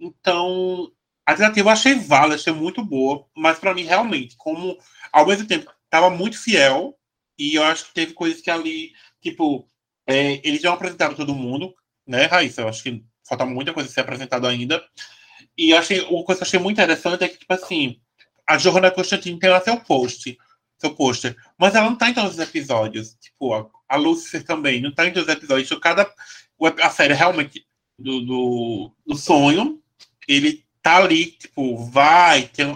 [0.00, 0.90] Então,
[1.24, 4.76] a tentativa eu achei válida, achei muito boa, mas para mim, realmente, como
[5.12, 6.98] ao mesmo tempo estava muito fiel,
[7.38, 9.68] e eu acho que teve coisas que ali tipo,
[10.06, 11.74] é, eles já apresentaram todo mundo,
[12.06, 12.62] né, Raíssa?
[12.62, 14.84] Eu acho que falta muita coisa a ser apresentada ainda.
[15.56, 18.00] E achei, uma coisa que eu achei muito interessante é que, tipo assim,
[18.46, 20.36] a Johanna Constantine tem lá seu post,
[20.78, 23.14] seu pôster, mas ela não tá em todos os episódios.
[23.20, 25.66] Tipo, a, a Lucifer também não tá em todos os episódios.
[25.66, 26.12] Então, cada,
[26.82, 27.64] a série realmente
[27.98, 29.80] do, do, do sonho,
[30.26, 32.66] ele tá ali, tipo, vai, tem,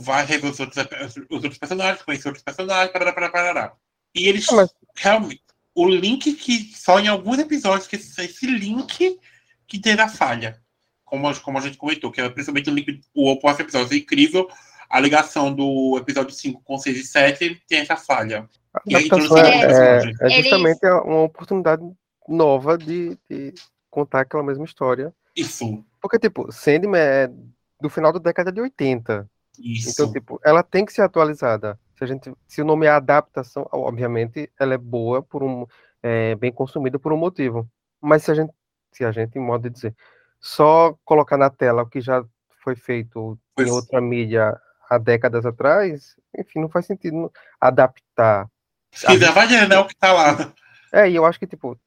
[0.00, 0.84] vai rever os outros,
[1.30, 3.72] os outros personagens, conhecer outros personagens, parará, parará, parará.
[4.14, 4.70] E eles mas...
[4.96, 5.42] realmente
[5.74, 9.18] o link que só em alguns episódios que esse link
[9.66, 10.60] que teve a falha.
[11.04, 14.48] Como, como a gente comentou, que é principalmente o link, o próximo episódio é incrível.
[14.88, 18.48] A ligação do episódio 5 com 6 e 7 tem essa falha.
[18.86, 21.02] E aí, é, é, é justamente Eles...
[21.04, 21.82] uma oportunidade
[22.28, 23.54] nova de, de,
[23.90, 25.12] contar aquela mesma história.
[25.36, 25.84] Isso.
[26.00, 27.30] Porque, tipo, Sandman é
[27.80, 29.28] do final da década de 80.
[29.58, 29.90] Isso.
[29.90, 33.68] Então, tipo, ela tem que ser atualizada se a gente, se o nome é adaptação,
[33.70, 35.66] obviamente ela é boa por um,
[36.02, 37.68] é, bem consumida por um motivo.
[38.00, 38.52] Mas se a gente,
[38.90, 39.94] se a gente, em modo de dizer,
[40.40, 42.24] só colocar na tela o que já
[42.62, 43.68] foi feito pois.
[43.68, 44.58] em outra mídia
[44.90, 48.48] há décadas atrás, enfim, não faz sentido adaptar.
[48.90, 50.52] Se quiser, vai né, o que tá lá.
[50.92, 51.78] É, e eu acho que, tipo,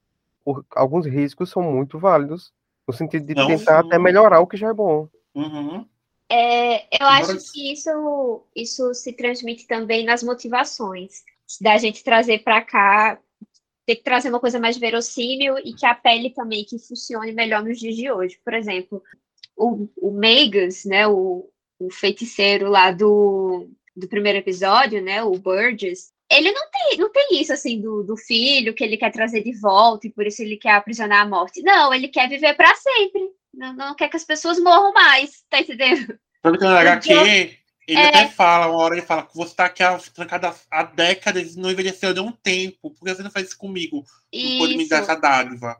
[0.44, 2.54] o, alguns riscos são muito válidos,
[2.88, 3.88] no sentido de não, tentar sim.
[3.88, 5.08] até melhorar o que já é bom.
[5.36, 5.86] Uhum.
[6.32, 11.24] É, eu acho que isso, isso se transmite também nas motivações
[11.62, 13.20] da gente trazer para cá,
[13.86, 17.64] ter que trazer uma coisa mais verossímil e que a pele também que funcione melhor
[17.64, 18.40] nos dias de hoje.
[18.44, 19.04] Por exemplo,
[19.56, 21.48] o, o Megas, né, o,
[21.80, 27.40] o feiticeiro lá do, do primeiro episódio, né, o Burgess, ele não tem, não tem
[27.40, 30.58] isso assim do, do filho que ele quer trazer de volta e por isso ele
[30.58, 31.62] quer aprisionar a morte.
[31.62, 33.30] Não, ele quer viver para sempre.
[33.56, 36.18] Não, não quer que as pessoas morram mais, tá entendendo?
[36.42, 37.12] Tanto que no HQ,
[37.88, 38.08] ele é...
[38.08, 41.72] até fala, uma hora ele fala que você tá aqui trancado há décadas e não
[41.72, 42.92] envelheceu de um tempo.
[42.92, 44.04] Por que você não faz isso comigo?
[44.32, 44.54] Isso.
[44.54, 45.78] Não pode me dar essa dádiva.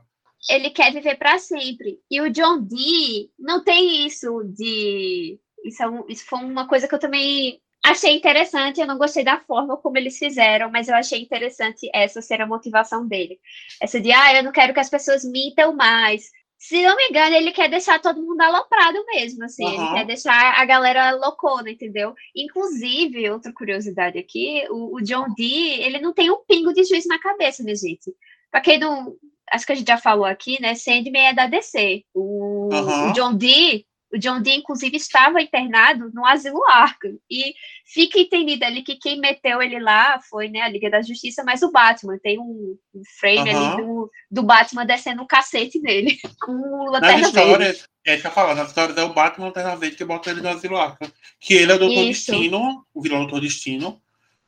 [0.48, 1.98] Ele quer viver para sempre.
[2.10, 5.38] E o John Dee não tem isso de.
[5.64, 6.04] Isso, é um...
[6.08, 9.96] isso foi uma coisa que eu também achei interessante, eu não gostei da forma como
[9.96, 13.38] eles fizeram, mas eu achei interessante essa ser a motivação dele.
[13.80, 16.30] Essa de, ah, eu não quero que as pessoas mintam mais.
[16.58, 19.74] Se não me engano, ele quer deixar todo mundo aloprado mesmo, assim, uhum.
[19.74, 22.14] ele quer deixar a galera loucona, entendeu?
[22.34, 27.06] Inclusive, outra curiosidade aqui, o, o John Dee, ele não tem um pingo de juiz
[27.06, 28.10] na cabeça, minha gente.
[28.50, 29.14] Pra quem não,
[29.52, 32.04] acho que a gente já falou aqui, né, Sandman é da DC.
[32.14, 33.10] O, uhum.
[33.10, 37.18] o John Dee, o John Dee, inclusive, estava internado no asilo Arkham.
[37.30, 41.42] E fica entendido ali que quem meteu ele lá foi né, a Liga da Justiça,
[41.44, 42.18] mas o Batman.
[42.18, 43.66] Tem um, um frame uhum.
[43.66, 47.84] ali do, do Batman descendo um cacete nele, com o Lanterna Verde.
[48.04, 50.48] É, que eu falo, na história é o Batman Lanterna Verde que bota ele no
[50.48, 51.10] asilo Arkham.
[51.40, 52.30] Que ele é o Doutor Isso.
[52.30, 54.00] Destino, o vilão Doutor Destino.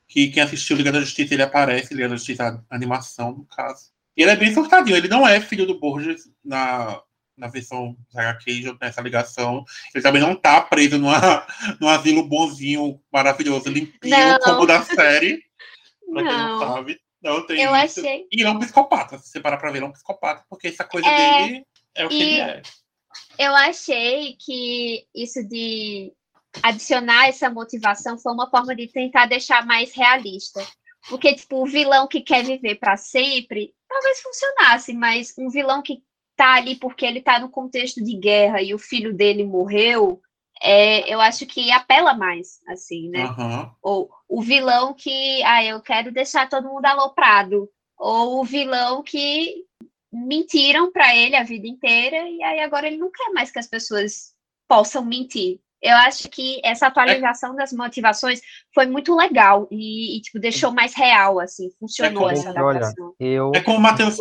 [0.06, 3.90] Que quem assistiu Liga da Justiça, ele aparece, Liga da Justiça, animação, no caso.
[4.16, 7.00] E ele é bem surtadinho, ele não é filho do Borges na,
[7.38, 9.64] na versão HQ, tem essa ligação.
[9.94, 11.46] Ele também não tá preso numa,
[11.80, 14.38] num asilo bonzinho, maravilhoso, limpinho, não.
[14.40, 15.42] como da série.
[16.12, 17.00] Pra quem não sabe.
[17.22, 18.00] Não tem Eu isso.
[18.00, 18.26] achei.
[18.32, 20.84] E é um psicopata, se você parar pra ver, ele é um psicopata, porque essa
[20.84, 21.42] coisa é...
[21.42, 22.22] dele é o que e...
[22.22, 22.62] ele é.
[23.38, 26.12] Eu achei que isso de
[26.62, 30.64] adicionar essa motivação foi uma forma de tentar deixar mais realista.
[31.08, 36.02] Porque, tipo, o vilão que quer viver para sempre, talvez funcionasse, mas um vilão que
[36.38, 40.22] tá ali porque ele tá no contexto de guerra e o filho dele morreu,
[40.62, 43.24] é, eu acho que apela mais, assim, né?
[43.26, 43.70] Uhum.
[43.82, 47.68] Ou o vilão que, ah, eu quero deixar todo mundo aloprado.
[47.98, 49.64] Ou o vilão que
[50.12, 53.66] mentiram para ele a vida inteira e aí agora ele não quer mais que as
[53.66, 54.32] pessoas
[54.68, 55.60] possam mentir.
[55.82, 57.56] Eu acho que essa atualização é...
[57.56, 58.40] das motivações
[58.72, 63.14] foi muito legal e, e tipo, deixou mais real, assim, funcionou é essa adaptação.
[63.20, 64.18] Olha, eu, é como o Matheus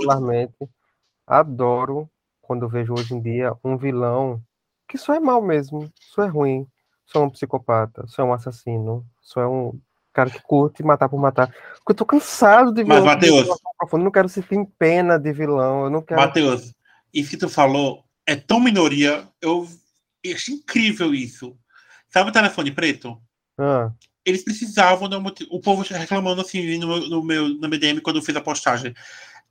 [1.28, 2.10] adoro
[2.42, 4.42] quando vejo hoje em dia um vilão
[4.88, 6.66] que só é mal mesmo, só é ruim,
[7.06, 9.78] só é um psicopata, só é um assassino, só é um
[10.14, 11.54] cara que curte matar por matar.
[11.76, 13.04] Porque eu tô cansado de vilão.
[13.04, 13.48] Mas, Matheus.
[13.92, 15.84] Eu não quero sentir pena de vilão.
[15.84, 16.20] Eu não quero.
[16.20, 16.74] Matheus,
[17.14, 19.28] isso que tu falou é tão minoria.
[19.42, 19.68] Eu
[20.34, 21.56] acho incrível isso.
[22.10, 23.22] Sabe o telefone preto?
[23.58, 23.92] Ah.
[24.26, 25.10] Eles precisavam.
[25.52, 28.94] O povo reclamando assim no meu, no meu no MDM quando eu fiz a postagem.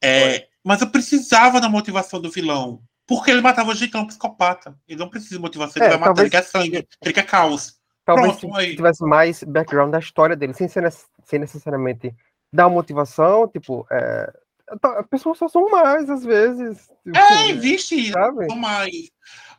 [0.03, 2.83] É, mas eu precisava da motivação do vilão.
[3.07, 4.77] Porque ele matava gente, ele é um psicopata.
[4.89, 7.77] Ele não precisa de motivação, ele é, vai matar, ele quer sangue, ele quer caos.
[8.05, 12.13] Talvez Pronto, se tivesse mais background da história dele, sem, ser, sem necessariamente
[12.53, 14.33] dar motivação, tipo, é,
[14.81, 16.91] tá, as pessoas só são mais, às vezes.
[17.05, 18.47] Tipo, é, existe, sabe?
[18.47, 19.11] são mais.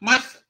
[0.01, 0.43] Mas.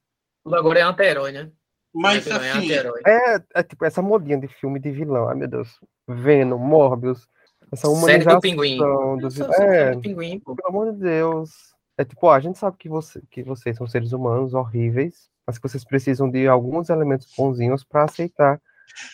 [0.43, 1.52] Agora é anti-herói, né?
[1.93, 2.72] Mas, é assim,
[3.06, 5.80] é, é, tipo, essa modinha de filme de vilão, ai meu Deus.
[6.08, 7.28] Venom, Morbius,
[7.71, 8.77] essa humanização Série do pinguim.
[8.77, 9.53] Do...
[9.62, 11.49] É, do pinguim, pelo amor de Deus.
[11.97, 15.67] É tipo, a gente sabe que, você, que vocês são seres humanos horríveis, mas que
[15.67, 18.62] vocês precisam de alguns elementos bonzinhos para aceitar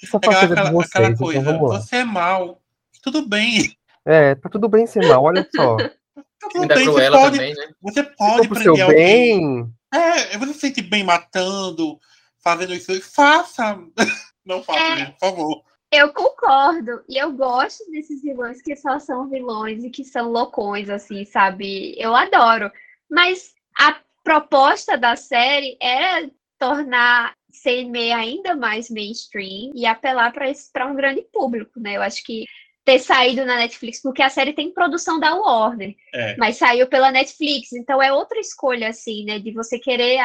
[0.04, 0.90] essa faceta é de vocês.
[0.92, 2.62] Aquela então, coisa, então, você é mal,
[3.02, 3.76] tudo bem.
[4.06, 5.78] É, tá tudo bem ser mal, olha só.
[5.78, 7.68] Tá tudo bem, você pode, também, né?
[7.82, 9.64] você pode prender seu alguém.
[9.64, 9.74] Bem...
[9.94, 11.98] É, você se sente bem matando,
[12.44, 13.80] fazendo isso, faça.
[14.46, 15.64] Não faça, é, por favor.
[15.96, 17.04] Eu concordo.
[17.08, 21.94] E eu gosto desses vilões que só são vilões e que são loucões, assim, sabe?
[22.00, 22.72] Eu adoro.
[23.08, 26.28] Mas a proposta da série era
[26.58, 31.98] tornar CME ainda mais mainstream e apelar para um grande público, né?
[31.98, 32.46] Eu acho que
[32.86, 36.36] ter saído na Netflix, porque a série tem produção da Warner, é.
[36.38, 40.20] mas saiu pela Netflix, então é outra escolha, assim, né, de você querer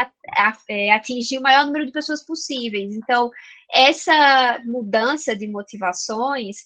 [0.69, 2.95] é, atingir o maior número de pessoas possíveis.
[2.95, 3.31] Então,
[3.73, 6.57] essa mudança de motivações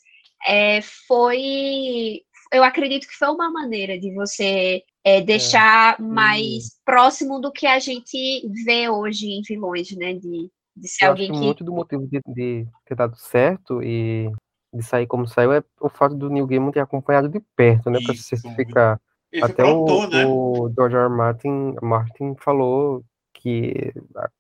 [0.47, 6.03] é, foi, eu acredito que foi uma maneira de você é, deixar é.
[6.03, 11.11] mais próximo do que a gente vê hoje em vilões, né, de, de ser eu
[11.11, 11.45] alguém acho que...
[11.45, 14.33] muito do motivo de, de ter dado certo e
[14.73, 17.99] de sair como saiu é o fato do Neil Gaiman ter acompanhado de perto, né,
[18.05, 19.01] para se certificar.
[19.43, 20.27] Até o, né?
[20.27, 21.09] o George R.
[21.09, 23.93] Martin, Martin falou que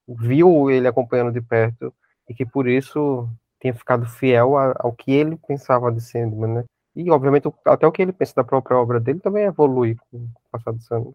[0.07, 1.93] viu ele acompanhando de perto
[2.29, 3.29] e que por isso
[3.61, 6.65] tinha ficado fiel ao que ele pensava de Sandman, né?
[6.95, 10.31] E, obviamente, até o que ele pensa da própria obra dele também evolui com o
[10.51, 11.15] passado dos anos.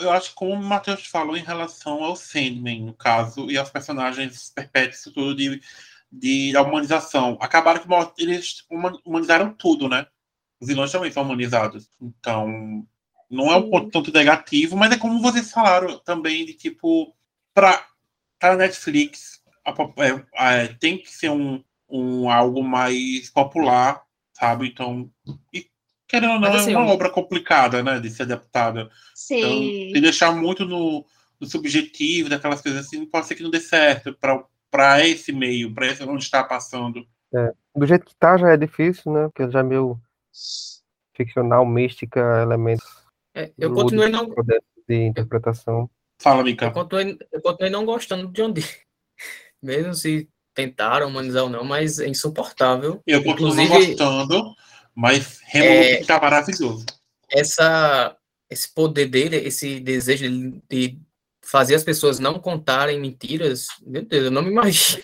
[0.00, 3.68] Eu acho que como o Matheus falou em relação ao Sandman, no caso, e aos
[3.68, 5.60] personagens perpétuos, tudo de
[6.12, 7.38] de, da humanização.
[7.40, 8.64] Acabaram que eles
[9.04, 10.06] humanizaram tudo, né?
[10.60, 11.88] Os vilões também são humanizados.
[12.00, 12.86] Então,
[13.30, 17.14] não é um ponto tanto negativo, mas é como vocês falaram também, de tipo,
[17.54, 17.86] para
[18.42, 19.70] na Netflix, a,
[20.04, 24.02] é, é, tem que ser um, um algo mais popular,
[24.32, 24.68] sabe?
[24.68, 25.10] Então,
[25.52, 25.66] e,
[26.06, 28.90] querendo ou não, assim, é uma obra complicada, né, de ser adaptada.
[29.14, 29.38] Sim.
[29.38, 31.06] Então, se deixar muito no,
[31.40, 35.72] no subjetivo, daquelas coisas assim, pode ser que não dê certo para para esse meio,
[35.72, 37.06] para esse onde está passando.
[37.32, 39.28] É, do jeito que tá já é difícil, né?
[39.28, 40.00] Porque já é meio
[41.14, 42.84] ficcional, mística, elementos
[43.34, 44.26] É, eu continuei não,
[44.88, 45.90] de interpretação.
[46.20, 46.70] Fala, eu Mica.
[46.70, 48.64] continuei, eu continuei não gostando de John Dee.
[49.62, 53.00] Mesmo se tentaram humanizar ou não, mas é insuportável.
[53.06, 54.54] Eu continuo não gostando,
[54.94, 56.86] mas Hamilton tá maravilhoso.
[57.30, 58.16] essa
[58.50, 61.00] esse poder dele, esse desejo de, de
[61.42, 65.02] fazer as pessoas não contarem mentiras, meu Deus, eu não me imagino.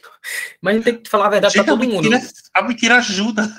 [0.63, 2.09] Mas a gente tem que falar a verdade para todo mundo.
[2.09, 3.53] mentira, a mentira ajuda.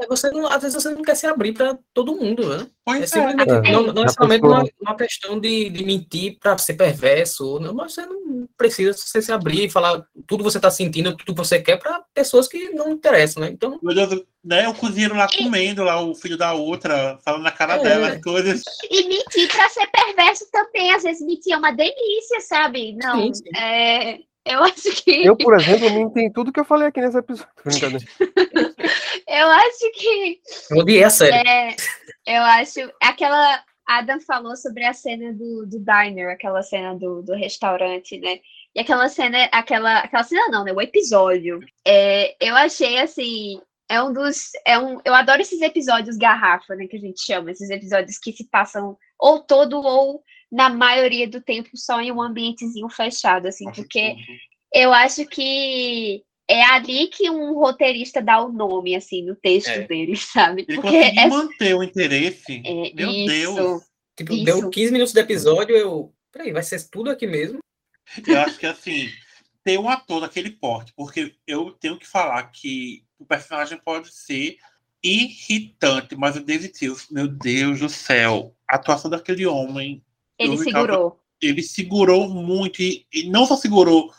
[0.00, 2.62] É, você não, às vezes você não quer se abrir para todo mundo, né?
[2.64, 3.06] É Pois é.
[3.06, 3.72] simplesmente É.
[3.72, 8.04] não, necessariamente pessoa- uma, uma questão de, de mentir para ser perverso, não, mas você
[8.06, 11.60] não precisa você se abrir e falar tudo que você está sentindo, tudo que você
[11.60, 13.50] quer para pessoas que não interessam, né?
[13.50, 14.68] Então, Meu Deus, né?
[14.68, 17.82] O cozinheiro lá comendo, lá, o filho da outra, falando na cara É.
[17.82, 18.62] dela as coisas.
[18.90, 20.92] E mentir pra ser perverso também.
[20.92, 22.94] Às vezes mentir é uma delícia, sabe?
[22.96, 23.44] Não, Sim, sim.
[23.56, 25.24] é, eu acho que.
[25.24, 27.48] Eu, por exemplo, minto em tudo que eu falei aqui nesse episódio.
[29.26, 30.40] Eu acho que.
[30.70, 31.48] eu odiei a série.
[31.48, 31.76] É,
[32.26, 32.80] eu acho.
[33.02, 33.64] Aquela.
[33.86, 38.38] Adam falou sobre a cena do, do diner, aquela cena do, do restaurante, né?
[38.74, 40.72] E aquela cena, aquela, aquela cena não, né?
[40.72, 41.60] O episódio.
[41.84, 43.60] É, eu achei assim.
[43.88, 44.52] É um dos.
[44.66, 46.86] É um, eu adoro esses episódios garrafa, né?
[46.86, 50.22] Que a gente chama, esses episódios que se passam ou todo ou
[50.54, 54.14] na maioria do tempo só em um ambientezinho fechado, assim, porque
[54.72, 59.86] eu acho que é ali que um roteirista dá o nome, assim, no texto É.
[59.86, 60.64] dele, sabe?
[60.68, 62.62] Ele Porque é, manter o interesse.
[62.64, 63.54] é Meu isso.
[63.54, 63.82] Deus.
[64.16, 64.44] Tipo, isso.
[64.44, 66.14] deu 15 minutos do episódio, eu.
[66.30, 67.58] Peraí, vai ser tudo aqui mesmo?
[68.26, 69.08] Eu acho que assim,
[69.64, 74.56] ter um ator daquele porte, porque eu tenho que falar que o personagem pode ser
[75.02, 80.02] irritante, mas o David Tills, meu Deus do céu, a atuação daquele homem,
[80.38, 81.20] Ele segurou.
[81.40, 84.12] ele segurou muito, e, e não só segurou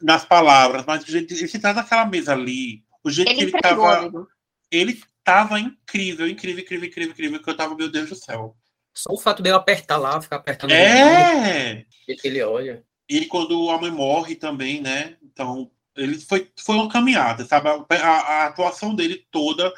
[0.00, 3.42] nas palavras, mas o jeito- ele se traz naquela mesa ali, o jeito que Ele
[3.50, 4.28] ele entregou, tava, amigo.
[4.70, 8.56] ele tava incrível, incrível, incrível, incrível, incrível, que eu tava, meu Deus do céu.
[8.94, 11.84] Só o fato de eu apertar lá, ficar apertando É!
[12.06, 12.82] que ele olha.
[13.08, 15.16] ele quando a mãe morre também, né?
[15.22, 17.68] Então, ele foi, foi uma caminhada, sabe?
[17.68, 19.72] A, a- a atuação dele toda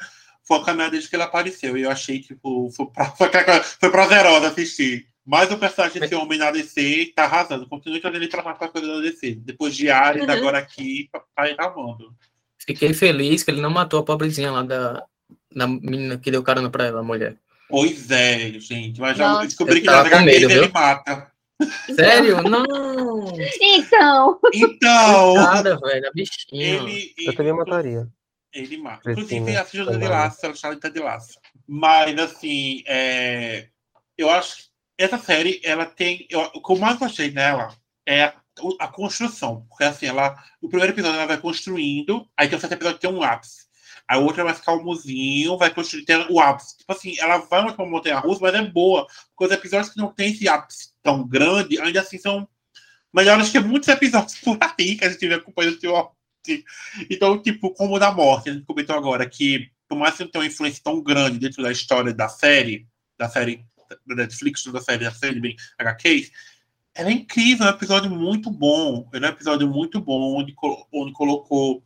[0.47, 1.77] foi uma caminhada desde que ele apareceu.
[1.77, 3.29] E eu achei, tipo, foi, pra, foi,
[3.79, 5.07] foi prazerosa assistir.
[5.25, 7.67] Mas o personagem desse homem na DC tá arrasando.
[7.69, 9.35] Continue trazendo ele pra pra coisa da DC.
[9.35, 10.29] Depois de Ares, Uhum.
[10.31, 12.13] agora aqui, tá acabando.
[12.57, 15.03] Fiquei feliz que ele não matou a pobrezinha lá da,
[15.55, 17.37] da menina que deu carona pra ela, a mulher.
[17.69, 18.99] Pois é, gente.
[18.99, 19.47] Mas já Nossa.
[19.47, 21.31] descobri que HQs medo, ele mata.
[21.95, 22.41] Sério?
[22.43, 23.33] Não!
[23.61, 26.75] Então, Então, Cara, velho, a bichinha.
[26.83, 27.13] ele.
[27.25, 28.07] Eu também mataria.
[28.53, 29.11] Ele mata.
[29.11, 30.09] Inclusive, a Filha de Fernanda.
[30.09, 31.39] Laço, ela chama de Laço.
[31.67, 33.67] Mas, assim, é,
[34.17, 34.63] eu acho que
[34.97, 36.27] essa série, ela tem.
[36.29, 37.75] Eu, o que eu mais gostei nela
[38.05, 38.33] é a,
[38.79, 39.65] a construção.
[39.69, 43.07] Porque, assim, ela, o primeiro episódio ela vai construindo, aí tem o certo episódio que
[43.07, 43.63] tem um ápice.
[44.07, 46.77] A outra vai ficar calmozinho, vai construir tem o ápice.
[46.77, 49.07] Tipo assim, ela vai uma uma montanha russa, mas é boa.
[49.29, 52.47] Porque os episódios que não tem esse ápice tão grande, ainda assim são
[53.13, 56.65] melhores que muitos episódios por aí que a gente vê acompanhando o ápice.
[57.09, 60.29] Então, tipo, como o da morte, a gente comentou agora que, por mais que não
[60.31, 62.85] tenha uma influência tão grande dentro da história da série,
[63.17, 63.65] da série
[64.05, 66.31] da Netflix, da série da série bem HQs,
[66.95, 69.09] ela é incrível, é um episódio muito bom.
[69.13, 70.55] Ele é um episódio muito bom, onde,
[70.91, 71.83] onde colocou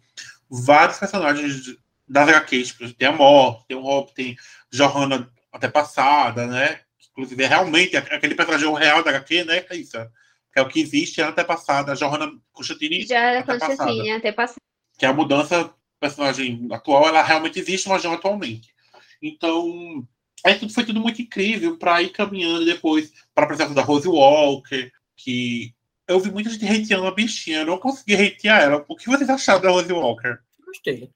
[0.49, 1.78] vários personagens
[2.08, 2.76] das HQs.
[2.97, 4.36] Tem a morte, tem o Rob, tem
[4.72, 6.82] Johanna até passada, né?
[7.12, 10.12] Inclusive, é realmente aquele personagem real da HQ, né, Caíssa?
[10.53, 14.32] Que é o que existe, é a antepassada, a Johanna Constantini já antepassada Constantine, até
[14.32, 14.62] passado.
[14.97, 18.74] que a mudança personagem atual, ela realmente existe, mas não atualmente.
[19.22, 20.08] Então,
[20.46, 24.08] aí tudo foi tudo muito incrível para ir caminhando depois para a presença da Rose
[24.08, 25.74] Walker, que
[26.08, 28.86] eu vi muita gente hateando a bichinha, eu não consegui hatear ela.
[28.88, 30.38] O que vocês acharam da Rose Walker?
[30.66, 31.10] Gostei.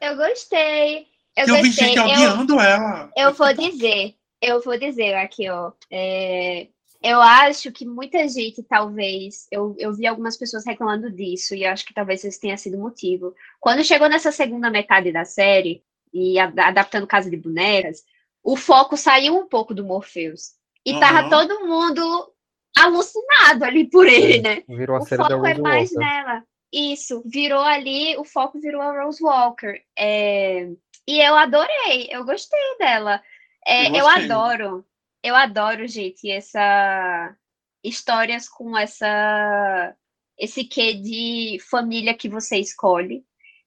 [0.00, 1.06] Eu gostei.
[1.36, 3.10] Eu eu vi gente Eu, odiando ela.
[3.16, 5.72] eu vou dizer, eu vou dizer aqui, ó.
[5.90, 6.68] é,
[7.02, 11.70] eu acho que muita gente, talvez, eu, eu vi algumas pessoas reclamando disso, e eu
[11.70, 13.34] acho que talvez esse tenha sido o motivo.
[13.60, 15.82] Quando chegou nessa segunda metade da série,
[16.14, 18.04] e a- adaptando Casa de Bonecas,
[18.44, 20.52] o foco saiu um pouco do Morpheus.
[20.84, 21.30] E tava Aham.
[21.30, 22.30] todo mundo
[22.76, 24.62] alucinado ali por ele, né?
[24.68, 26.04] Virou a o série da foco é mais Walker.
[26.04, 26.44] nela.
[26.72, 29.80] Isso, virou ali, o foco virou a Rose Walker.
[29.98, 30.68] É,
[31.08, 33.22] E eu adorei, eu gostei dela.
[33.66, 34.84] É, Eu eu, adoro,
[35.22, 37.34] eu adoro, gente, essa
[37.82, 39.94] histórias com essa
[40.36, 43.24] esse quê de família que você escolhe.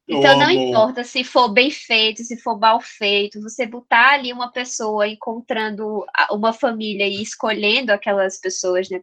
[0.08, 0.70] Eu Então não amo.
[0.70, 6.06] importa se for bem feito, se for mal feito, você botar ali uma pessoa encontrando
[6.32, 9.00] uma família e escolhendo aquelas pessoas, né,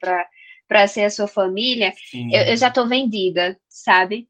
[0.66, 1.92] para ser a sua família,
[2.32, 4.26] eu, eu já tô vendida, sabe?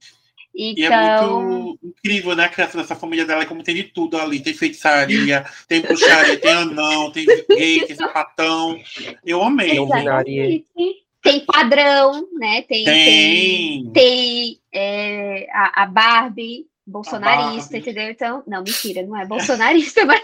[0.55, 2.45] E é Então, muito incrível, né?
[2.45, 4.41] A criação dessa família dela, como tem de tudo ali.
[4.41, 8.79] Tem feitiçaria, tem bruxaria, tem anão, tem gay, tem sapatão.
[9.25, 9.75] Eu amei.
[9.75, 10.45] Não binaria.
[10.45, 11.04] exatamente.
[11.25, 12.63] Tem padrão, né?
[12.63, 13.93] Tem, tem, Tem.
[13.93, 17.79] tem, é, a, a Barbie bolsonarista, Barbie.
[17.79, 18.11] entendeu?
[18.11, 20.23] Então, não, mentira, não é bolsonarista, mas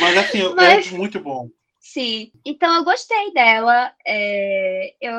[0.00, 1.48] Mas assim, Mas- é muito bom.
[1.80, 2.30] sim.
[2.46, 3.92] Então, eu gostei dela.
[4.06, 5.12] é, eu,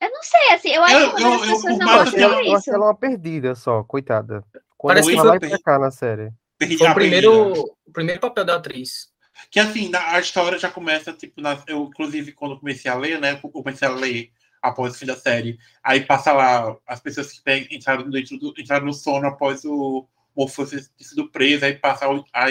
[0.00, 2.56] eu não sei, assim, eu acho Eu- que eu- as pessoas não gostam ela, eu
[2.56, 2.70] disso.
[2.74, 4.42] ela uma perdida só, coitada.
[4.78, 6.30] Quando Parece ela que vai foi pra per- cá na série.
[6.78, 7.52] Foi o primeiro,
[7.86, 9.12] o primeiro papel da atriz.
[9.50, 13.38] Que assim, a história já começa, tipo, na- eu, inclusive, quando comecei a ler, né?
[13.42, 14.30] Eu comecei a ler
[14.62, 15.58] após o fim da série.
[15.82, 18.18] Aí passa lá as pessoas que pegam- entraram, do,
[18.58, 21.64] entraram no sono após o Morpheus ter sido preso.
[21.64, 22.50] Aí passa a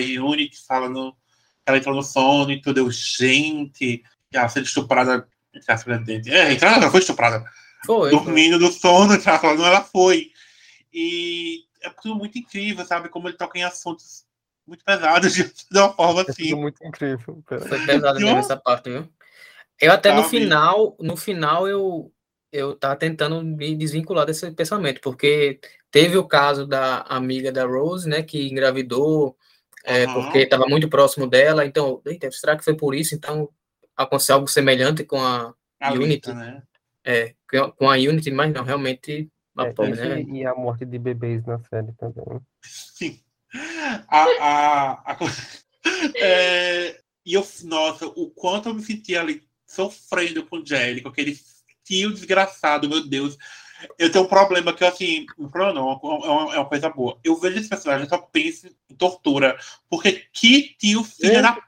[0.68, 1.18] falando que
[1.66, 2.80] ela entrou no sono e tudo.
[2.80, 5.28] Eu, gente, ela sendo estuprada.
[6.06, 6.34] dentro.
[6.34, 7.44] É, entrada, ela foi estuprada.
[7.86, 8.10] Foi.
[8.10, 8.12] foi.
[8.12, 10.32] Dormindo no sono, ela falando, ela foi.
[10.94, 13.10] E é tudo muito incrível, sabe?
[13.10, 14.26] Como ele toca em assuntos
[14.68, 16.50] muito pesados de, de uma forma É assim.
[16.50, 17.44] tudo muito incrível.
[17.48, 17.62] pera.
[17.66, 18.40] Foi pesado mesmo Não.
[18.40, 19.08] essa parte, viu?
[19.80, 20.30] Eu até no Sabe?
[20.30, 22.12] final, no final eu
[22.52, 25.60] eu tava tentando me desvincular desse pensamento, porque
[25.90, 29.36] teve o caso da amiga da Rose, né, que engravidou,
[29.84, 30.14] é, Aham.
[30.14, 33.16] porque estava muito próximo dela, então, eita, será que foi por isso?
[33.16, 33.50] Então,
[33.98, 36.62] aconteceu algo semelhante com a A Unity, né?
[37.04, 37.34] é,
[37.76, 40.22] com a Unity, mas não, realmente, a É, pobre, né?
[40.22, 42.40] e, e a morte de bebês na série também.
[42.62, 43.20] Sim.
[44.08, 45.18] A, a, a-
[46.16, 51.10] é, e eu, nossa, o quanto eu me senti ali sofrendo com o Jerry, com
[51.10, 51.38] aquele
[51.84, 53.38] tio desgraçado, meu Deus.
[53.98, 57.20] Eu tenho um problema que, assim, um problema não, é uma, é uma coisa boa.
[57.24, 59.58] Eu vejo esse personagem e só penso em tortura.
[59.90, 61.62] Porque que tio filho da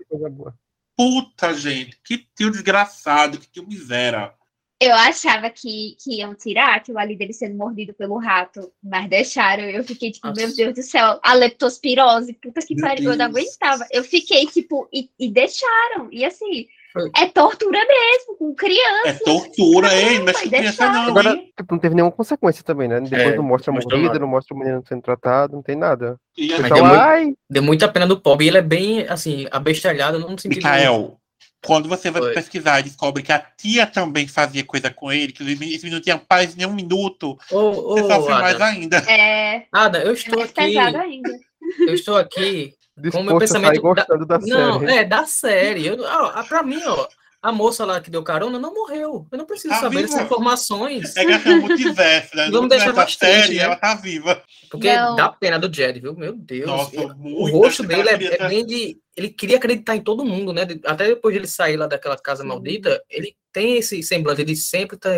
[0.96, 2.00] puta, gente.
[2.04, 4.34] Que tio desgraçado, que tio miséria.
[4.82, 9.64] Eu achava que, que iam tirar aquilo ali dele sendo mordido pelo rato, mas deixaram.
[9.64, 10.42] Eu fiquei tipo, Nossa.
[10.42, 13.86] meu Deus do céu, a leptospirose, puta que pariu, eu não aguentava.
[13.90, 16.10] Eu fiquei tipo, e, e deixaram.
[16.12, 16.68] E assim,
[17.16, 19.08] é tortura mesmo, com criança.
[19.08, 20.24] É tortura, hein?
[20.26, 21.54] Mas que vai criança não, Agora, hein?
[21.58, 23.00] tipo, não teve nenhuma consequência também, né?
[23.00, 26.18] Depois É, não mostra a mordida, não mostra o menino sendo tratado, não tem nada.
[26.38, 29.08] E, Mas assim, Então, deu muito- Deu muita pena do pobre, e ele é bem,
[29.08, 30.58] assim, abestalhado, não sentido...
[30.58, 31.18] Mikael,
[31.66, 32.34] quando você vai Oi.
[32.34, 36.02] pesquisar e descobre que a tia também fazia coisa com ele, que esse menino não
[36.02, 38.98] tinha paz nem um minuto, Ô, você sofre mais Ada, ainda.
[39.10, 41.40] É, Ada, eu é estou mais aqui, ainda.
[41.80, 42.74] eu estou aqui
[43.12, 44.94] com o meu disposto a sair pensamento da, Não, série.
[44.98, 45.88] é da série.
[45.88, 47.08] Eu, ó, pra mim, ó,
[47.48, 49.28] a moça lá que deu carona não morreu.
[49.32, 50.08] Eu não preciso Tá saber viva.
[50.08, 51.16] dessas informações.
[51.16, 52.50] É que é um multiverso, né?
[52.52, 53.64] Vamos deixar mais triste, série, né?
[53.64, 54.42] ela tá viva.
[54.70, 55.16] Porque Não.
[55.16, 56.16] dá pena do Jed, viu?
[56.16, 56.66] Meu Deus.
[56.68, 58.98] Nossa, Ele- o rosto dele é, é bem de.
[59.16, 60.64] Ele queria acreditar em todo mundo, né?
[60.86, 62.50] Até depois de ele sair lá daquela casa Sim.
[62.50, 65.10] maldita, ele tem esse semblante, ele sempre tá.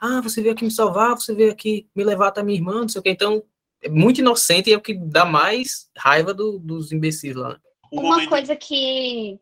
[0.00, 2.88] Ah, você veio aqui me salvar, você veio aqui me levar até minha irmã, não
[2.88, 3.10] sei o quê.
[3.10, 3.42] Então,
[3.82, 7.58] é muito inocente e é o que dá mais raiva do- dos imbecis lá.
[7.90, 9.38] o Uma coisa que.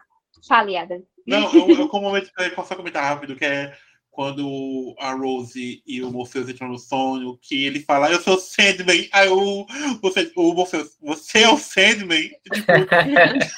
[0.48, 1.02] Fale, Ada.
[1.26, 3.76] Não, eu, eu, como momento eu posso comentar rápido, que é
[4.10, 9.08] quando a Rose e o Morpheus entram no sonho, que ele fala, eu sou Sandman.
[9.12, 9.64] Aí o,
[10.02, 12.30] você, o Morpheus, você é o Sandman?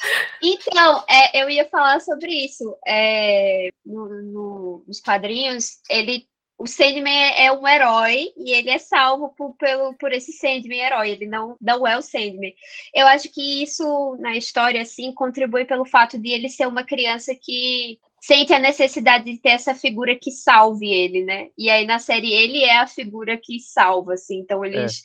[0.45, 2.75] Então, é, eu ia falar sobre isso.
[2.85, 6.27] É, no- no- nos quadrinhos, ele,
[6.63, 10.79] o Sandman é, é um herói e ele é salvo por, pelo, por esse Sandman
[10.79, 11.09] herói.
[11.09, 12.55] Ele não, não é o Sandman.
[12.95, 17.35] Eu acho que isso, na história, assim, contribui pelo fato de ele ser uma criança
[17.35, 21.49] que sente a necessidade de ter essa figura que salve ele, né?
[21.57, 24.39] E aí, na série, ele é a figura que salva, assim.
[24.39, 25.03] Então, eles...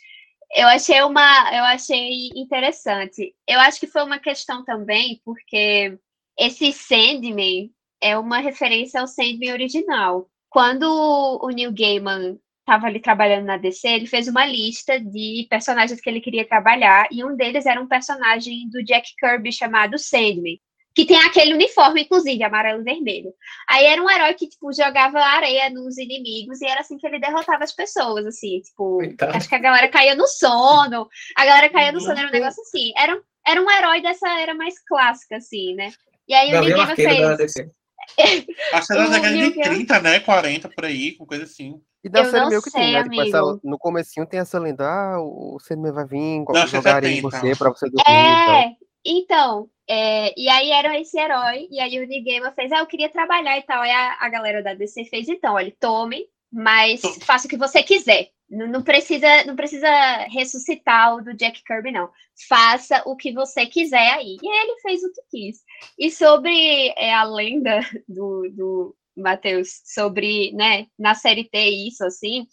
[0.55, 3.35] Eu achei uma, eu achei interessante.
[3.49, 5.99] Eu acho que foi uma questão também, porque
[6.39, 7.69] esse Sandman
[8.01, 10.31] é uma referência ao Sandman original.
[10.51, 16.01] Quando o Neil Gaiman estava ali trabalhando na DC, ele fez uma lista de personagens
[16.01, 20.61] que ele queria trabalhar, e um deles era um personagem do Jack Kirby chamado Sandman,
[20.95, 23.33] que tem aquele uniforme, inclusive, amarelo e vermelho.
[23.69, 27.19] Aí era um herói que, tipo, jogava areia nos inimigos, e era assim que ele
[27.21, 29.37] derrotava as pessoas, assim, tipo, Coitado.
[29.37, 32.05] acho que a galera caía no sono, a galera caía no Uhum.
[32.05, 35.75] sono, era um negócio assim, era, um- era um herói dessa era mais clássica, assim,
[35.75, 35.91] né?
[36.27, 37.07] E aí o Neil Gaiman fez...
[38.17, 38.47] DC.
[38.73, 40.21] acho que era O da década de Gaiman- 30, né?
[40.21, 41.81] 40 por aí, com coisa assim.
[42.05, 43.03] E da Eu série meio que tem, né?
[43.03, 47.03] Tipo, essa- no comecinho tem essa lenda, ah, o Sandman vai vir, Não, é jogar
[47.05, 47.31] em 70.
[47.31, 48.05] você pra você dormir.
[48.09, 48.71] É,
[49.05, 52.87] então, é, e aí era esse herói, e aí o Neil Gaiman fez, ah, eu
[52.87, 57.01] queria trabalhar e tal, aí a, a galera da DC fez, então, olha, tome, mas
[57.25, 59.89] faça o que você quiser, não, precisa, não precisa
[60.31, 62.11] ressuscitar o do Jack Kirby, não,
[62.49, 65.63] faça o que você quiser aí, e ele fez o que quis.
[65.99, 72.47] E sobre é, a lenda do, do Matheus, sobre, né, na série ter isso, assim,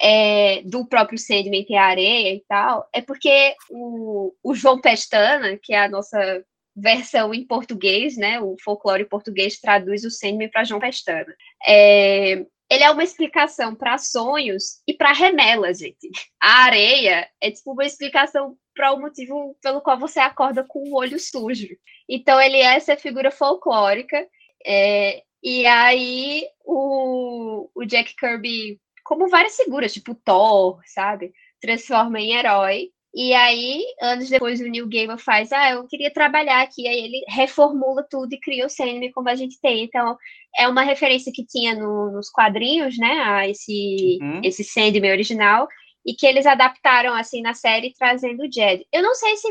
[0.00, 5.72] é, do próprio Sandman ter areia e tal, é porque o, o João Pestana, que
[5.72, 6.44] é a nossa
[6.76, 8.38] versão em português, né?
[8.38, 11.34] O folclore português traduz o Sandman para João Pestana.
[11.66, 16.10] É, ele é uma explicação para sonhos e para remelas, gente.
[16.40, 20.96] A areia é tipo uma explicação para o motivo pelo qual você acorda com o
[20.96, 21.68] olho sujo.
[22.08, 24.26] Então ele é essa figura folclórica.
[24.64, 31.32] É, e aí o, o Jack Kirby, como várias figuras, tipo Thor, sabe?
[31.60, 32.90] Transforma em herói.
[33.18, 36.86] E aí, anos depois, o Neil Gaiman faz, ah, eu queria trabalhar aqui.
[36.86, 39.84] Aí ele reformula tudo e cria o Sandman como a gente tem.
[39.84, 40.18] Então,
[40.54, 44.42] é uma referência que tinha no, nos quadrinhos, né, a esse, uhum.
[44.44, 45.66] esse Sandman original,
[46.04, 48.84] e que eles adaptaram, assim, na série, trazendo o Jed.
[48.92, 49.48] Eu não sei se,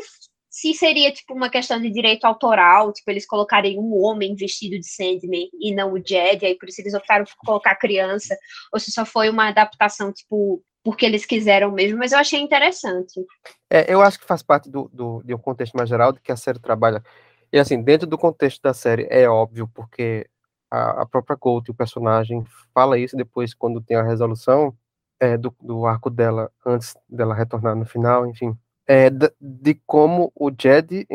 [0.48, 4.88] se seria, tipo, uma questão de direito autoral, tipo, eles colocarem um homem vestido de
[4.88, 8.38] Sandman e não o Jed, aí por isso eles optaram por colocar criança,
[8.72, 13.20] ou se só foi uma adaptação, tipo, porque eles quiseram mesmo, mas eu achei interessante.
[13.68, 16.36] É, eu acho que faz parte do, do, um contexto mais geral de que a
[16.38, 17.04] série trabalha.
[17.52, 20.30] E assim, dentro do contexto da série, é óbvio, porque
[20.70, 24.78] a, a própria Gold, o personagem, fala isso depois, quando tem a resolução
[25.20, 28.56] é, do, do arco dela, antes dela retornar no final, enfim.
[28.86, 31.08] É, de, de como o Jed,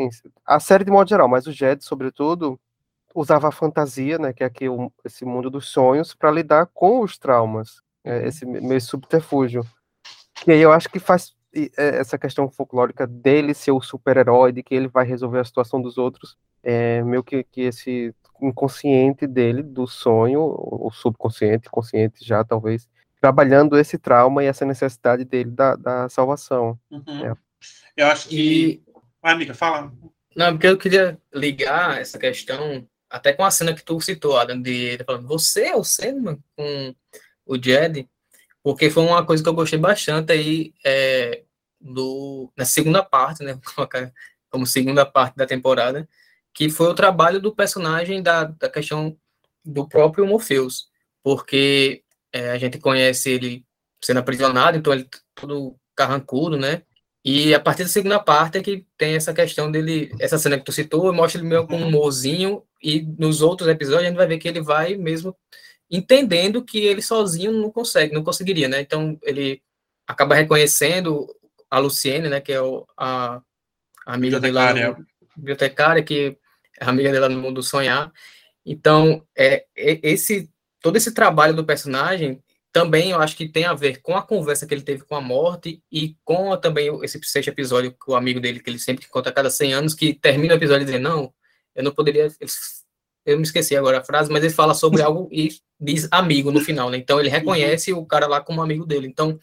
[0.45, 2.59] a série de modo geral, mas o Jed, sobretudo,
[3.15, 6.99] usava a fantasia, né, que é aqui o, esse mundo dos sonhos, para lidar com
[6.99, 9.65] os traumas esse meio subterfúgio.
[10.47, 14.63] E aí eu acho que faz é, essa questão folclórica dele ser o super-herói, de
[14.63, 19.61] que ele vai resolver a situação dos outros, é meio que, que esse inconsciente dele,
[19.61, 22.87] do sonho, o subconsciente, consciente já talvez,
[23.19, 26.79] trabalhando esse trauma e essa necessidade dele da, da salvação.
[26.89, 27.25] Uhum.
[27.25, 27.35] É.
[27.95, 28.35] Eu acho que.
[28.35, 28.83] E...
[29.21, 29.91] Vai, amiga, fala.
[30.35, 34.61] Não, porque eu queria ligar essa questão até com a cena que tu citou, Adam,
[34.61, 36.39] de ele falando, você é o Sandman?
[36.55, 36.95] Com
[37.53, 38.07] o Jed,
[38.63, 41.43] porque foi uma coisa que eu gostei bastante aí é,
[41.79, 43.59] do, na segunda parte, né?
[44.49, 46.07] Como segunda parte da temporada,
[46.53, 49.17] que foi o trabalho do personagem da, da questão
[49.63, 50.89] do próprio Morpheus,
[51.23, 53.65] porque é, a gente conhece ele
[54.03, 56.83] sendo aprisionado, então ele todo carrancudo, né?
[57.23, 60.65] E a partir da segunda parte é que tem essa questão dele, essa cena que
[60.65, 64.27] tu citou, mostra ele meio com um humorzinho, e nos outros episódios a gente vai
[64.27, 65.35] ver que ele vai mesmo
[65.91, 68.79] entendendo que ele sozinho não consegue, não conseguiria, né?
[68.79, 69.61] Então ele
[70.07, 71.27] acaba reconhecendo
[71.69, 73.41] a Luciene, né, que é o, a,
[74.05, 76.37] a amiga dela, no, bibliotecária, que
[76.79, 78.11] é amiga dela no mundo sonhar.
[78.65, 80.49] Então, é, é, esse
[80.81, 82.41] todo esse trabalho do personagem
[82.73, 85.21] também eu acho que tem a ver com a conversa que ele teve com a
[85.21, 89.07] morte e com a, também esse sexto episódio com o amigo dele que ele sempre
[89.07, 91.33] conta a cada 100 anos que termina o episódio dizendo não,
[91.75, 92.29] eu não poderia
[93.25, 95.49] eu me esqueci agora a frase, mas ele fala sobre algo e
[95.81, 96.97] diz amigo no final, né?
[96.97, 97.35] Então ele uhum.
[97.35, 99.07] reconhece o cara lá como amigo dele.
[99.07, 99.39] Então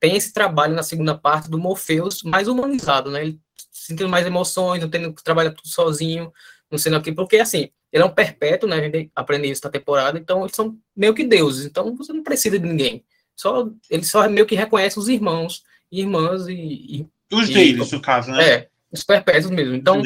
[0.00, 3.22] tem esse trabalho na segunda parte do Morpheus mais humanizado, né?
[3.22, 3.40] Ele
[3.70, 6.32] sentindo mais emoções, não tendo que trabalhar tudo sozinho,
[6.70, 8.76] não sendo aqui, porque assim, ele é um perpétuo, né?
[8.76, 12.22] A gente aprende isso na temporada, então eles são meio que deuses, então você não
[12.22, 13.04] precisa de ninguém.
[13.36, 18.00] Só ele só meio que reconhece os irmãos, irmãs e, e os e, deles, no
[18.00, 18.48] caso, né?
[18.48, 19.74] É, os perpétuos mesmo.
[19.74, 20.02] Então,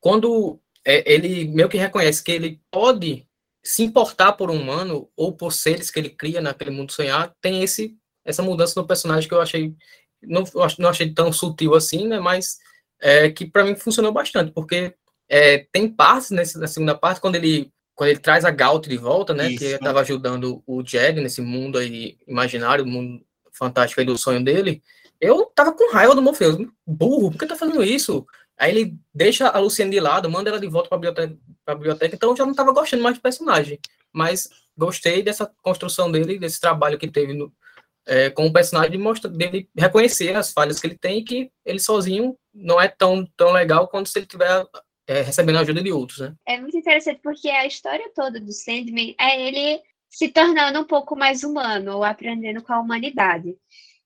[0.00, 3.23] quando é, ele meio que reconhece que ele pode
[3.64, 7.62] se importar por um humano ou por seres que ele cria naquele mundo sonhar, tem
[7.62, 9.74] esse essa mudança no personagem que eu achei
[10.22, 10.44] não,
[10.78, 12.18] não achei tão sutil assim, né?
[12.18, 12.58] Mas
[13.00, 14.94] é, que para mim funcionou bastante, porque
[15.28, 18.96] é, tem partes nesse, na segunda parte quando ele quando ele traz a Gaut de
[18.96, 19.48] volta, né?
[19.48, 19.58] Isso.
[19.58, 24.82] Que estava ajudando o Jed nesse mundo aí imaginário, mundo fantástico aí do sonho dele.
[25.20, 28.26] Eu tava com raiva do Morpheus, burro, por que tá fazendo isso?
[28.58, 31.38] Aí ele deixa a Luciane de lado, manda ela de volta para a biblioteca,
[31.74, 33.78] biblioteca, então eu já não estava gostando mais do personagem.
[34.12, 37.52] Mas gostei dessa construção dele, desse trabalho que teve no,
[38.06, 41.78] é, com o personagem, mostra, dele reconhecer as falhas que ele tem e que ele
[41.78, 44.64] sozinho não é tão, tão legal quanto se ele tiver
[45.06, 46.34] é, recebendo a ajuda de outros, né?
[46.46, 51.16] É muito interessante porque a história toda do Sandman é ele se tornando um pouco
[51.16, 53.56] mais humano, ou aprendendo com a humanidade.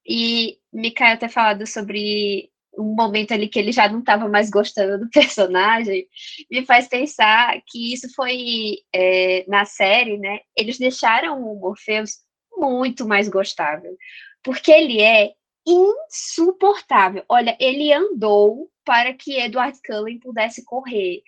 [0.07, 5.05] E Mikael ter falado sobre um momento ali que ele já não estava mais gostando
[5.05, 6.07] do personagem,
[6.51, 10.41] me faz pensar que isso foi é, na série, né?
[10.57, 12.19] Eles deixaram o Morpheus
[12.57, 13.97] muito mais gostável,
[14.43, 15.33] porque ele é
[15.67, 17.25] insuportável.
[17.29, 21.23] Olha, ele andou para que Edward Cullen pudesse correr.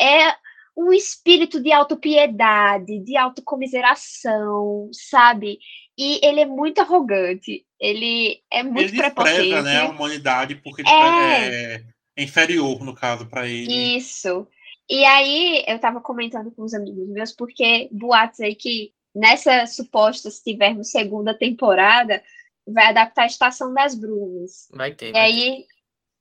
[0.00, 0.34] É
[0.76, 5.58] um espírito de autopiedade, de autocomiseração, sabe?
[5.96, 7.64] E ele é muito arrogante.
[7.78, 9.62] Ele é muito ele prepotente.
[9.62, 11.76] né, a humanidade porque é...
[11.76, 11.84] é
[12.16, 13.96] inferior, no caso, para ele.
[13.96, 14.46] Isso.
[14.88, 20.30] E aí, eu tava comentando com os amigos meus, porque boatos aí que nessa suposta,
[20.30, 22.22] se tivermos segunda temporada,
[22.66, 24.68] vai adaptar a Estação das Brumas.
[24.72, 25.08] Vai ter.
[25.08, 25.26] E vai ter.
[25.26, 25.66] aí,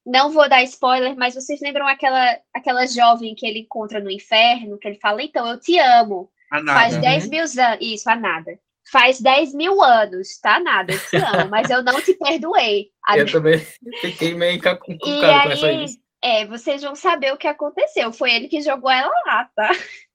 [0.06, 4.78] não vou dar spoiler, mas vocês lembram aquela, aquela jovem que ele encontra no inferno,
[4.78, 6.30] que ele fala, então, eu te amo.
[6.52, 7.08] A Faz nada.
[7.08, 7.78] 10 mil anos.
[7.82, 8.60] Isso, a nada.
[8.92, 12.90] Faz 10 mil anos, tá nada, eu te amo, mas eu não te perdoei.
[13.16, 13.60] Eu também
[14.02, 15.86] fiquei meio encacu- E encucado com essa aí,
[16.22, 18.12] é, vocês vão saber o que aconteceu.
[18.14, 19.70] Foi ele que jogou ela lá, tá?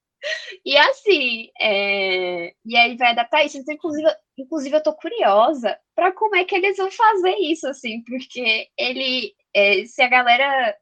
[0.65, 3.57] E assim, é, e aí vai adaptar isso.
[3.57, 4.05] Então, inclusive,
[4.37, 9.33] inclusive eu tô curiosa para como é que eles vão fazer isso, assim, porque ele,
[9.55, 10.75] é, se a galera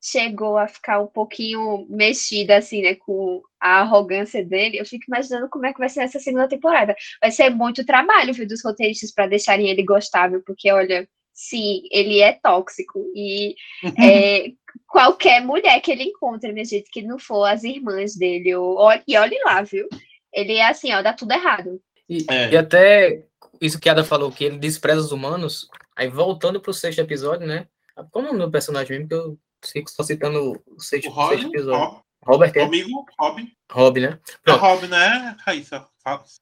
[0.00, 5.48] chegou a ficar um pouquinho mexida, assim, né, com a arrogância dele, eu fico imaginando
[5.48, 6.94] como é que vai ser essa segunda temporada.
[7.20, 12.20] Vai ser muito trabalho, viu, dos roteiristas para deixarem ele gostável, porque olha, sim, ele
[12.20, 13.54] é tóxico e
[13.98, 14.52] é,
[14.86, 19.02] qualquer mulher que ele encontra, minha gente, que não for as irmãs dele, ou, olhe-
[19.06, 19.88] e olhe lá, viu?
[20.32, 21.80] Ele é assim, ó, dá tudo errado.
[22.08, 22.50] E, É.
[22.52, 23.24] e até
[23.60, 27.46] isso que a Ada falou, que ele despreza os humanos, aí voltando pro sexto episódio,
[27.46, 27.66] né?
[28.12, 31.34] Como é o meu personagem mesmo, que eu fico só citando o sexto, O Rob,
[31.34, 31.78] sexto episódio.
[31.80, 32.62] Rob, Robert é?
[32.62, 33.52] amigo, Rob.
[33.70, 34.18] Rob, né?
[34.28, 34.60] É Pronto.
[34.60, 35.86] Rob, né, Raíssa?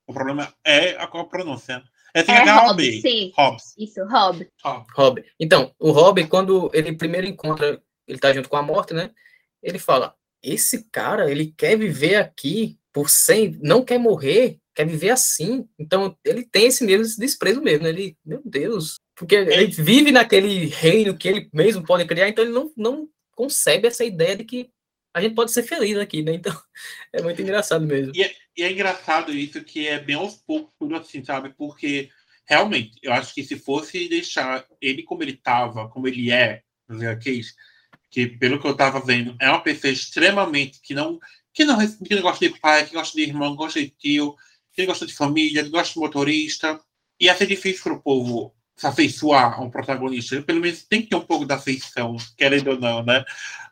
[0.07, 1.83] O problema é a pronúncia.
[2.15, 3.01] É assim É é Rob, Rob.
[3.03, 3.33] sim.
[3.37, 3.75] Hobbs.
[3.77, 4.49] Isso, Rob.
[4.65, 4.87] Rob.
[4.95, 5.25] Rob.
[5.39, 9.11] Então, o Rob, quando ele primeiro encontra, ele tá junto com a morte, né?
[9.63, 15.11] Ele fala: esse cara, ele quer viver aqui por 100, não quer morrer, quer viver
[15.11, 15.69] assim.
[15.79, 17.83] Então, ele tem esse mesmo esse desprezo mesmo.
[17.83, 17.91] né?
[17.91, 22.53] Ele, meu Deus, porque ele vive naquele reino que ele mesmo pode criar, então ele
[22.53, 24.71] não, não concebe essa ideia de que
[25.15, 26.35] a gente pode ser feliz aqui, né?
[26.35, 26.53] Então,
[27.15, 28.13] é muito engraçado mesmo.
[28.15, 31.55] E é engraçado isso, que é bem aos poucos, tudo assim, sabe?
[31.57, 32.11] Porque,
[32.47, 37.03] realmente, eu acho que se fosse deixar ele como ele estava, como ele é, nos
[37.03, 37.55] HQs,
[38.11, 41.19] que pelo que eu estava vendo, é uma pessoa extremamente que não,
[41.55, 44.37] que não, que não gosta de pai, que gosta de irmão, gosta de tio,
[44.75, 46.79] que gosta de família, que gosta de motorista.
[47.19, 50.41] Ia ser difícil para o povo se afeiçoar a um protagonista.
[50.43, 53.25] Pelo menos tem que ter um pouco da afeição, querendo ou não, né?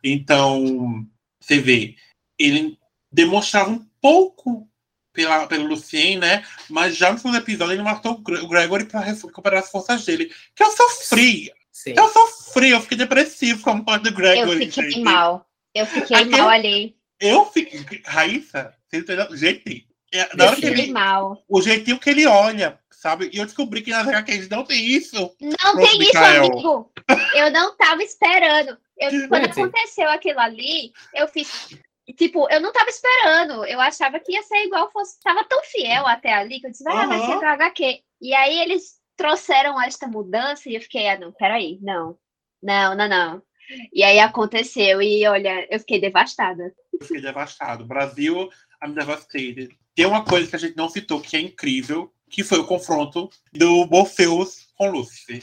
[0.02, 1.06] Então,
[1.40, 1.96] você vê,
[2.38, 2.78] ele
[3.12, 4.68] demonstrava um pouco
[5.12, 6.44] pela, pelo Lucien, né?
[6.68, 10.04] Mas já no segundo episódio ele matou o Gre- o Gregory para recuperar as forças
[10.04, 10.32] dele.
[10.54, 11.52] Que eu sofri!
[11.72, 11.94] Sim.
[11.96, 14.66] Eu sofri, eu fiquei depressivo com a morte do Eu Gregory.
[14.66, 15.00] fiquei gente.
[15.02, 15.46] mal.
[15.74, 16.96] Eu fiquei Aquele- mal ali.
[17.20, 18.02] Eu fiquei.
[18.06, 19.36] Raíssa, você entendeu?
[19.36, 21.42] Gente, é, na hora que ele, mal.
[21.48, 23.28] o jeitinho que ele olha, sabe?
[23.34, 25.30] E eu descobri que nas HQs não tem isso.
[25.38, 26.44] Não Pronto, tem isso, Mikael.
[26.46, 26.92] amigo.
[27.34, 28.78] Eu não tava esperando.
[28.98, 31.68] Eu, quando aconteceu aquilo ali, eu fiz.
[32.16, 33.62] Tipo, eu não tava esperando.
[33.66, 35.20] Eu achava que ia ser igual fosse.
[35.20, 38.00] Tava tão fiel até ali que eu disse, ah, vai ser pra HQ.
[38.22, 42.16] E aí eles trouxeram esta mudança e eu fiquei, ah, não, peraí, não.
[42.62, 43.42] Não, não, não.
[43.92, 46.74] E aí aconteceu, e olha, eu fiquei devastada.
[46.90, 47.84] Eu fiquei devastado.
[47.84, 48.48] Brasil,
[48.82, 49.76] I'm devastated.
[49.94, 53.30] Tem uma coisa que a gente não citou que é incrível, que foi o confronto
[53.52, 55.42] do Morpheus com Lúcifer.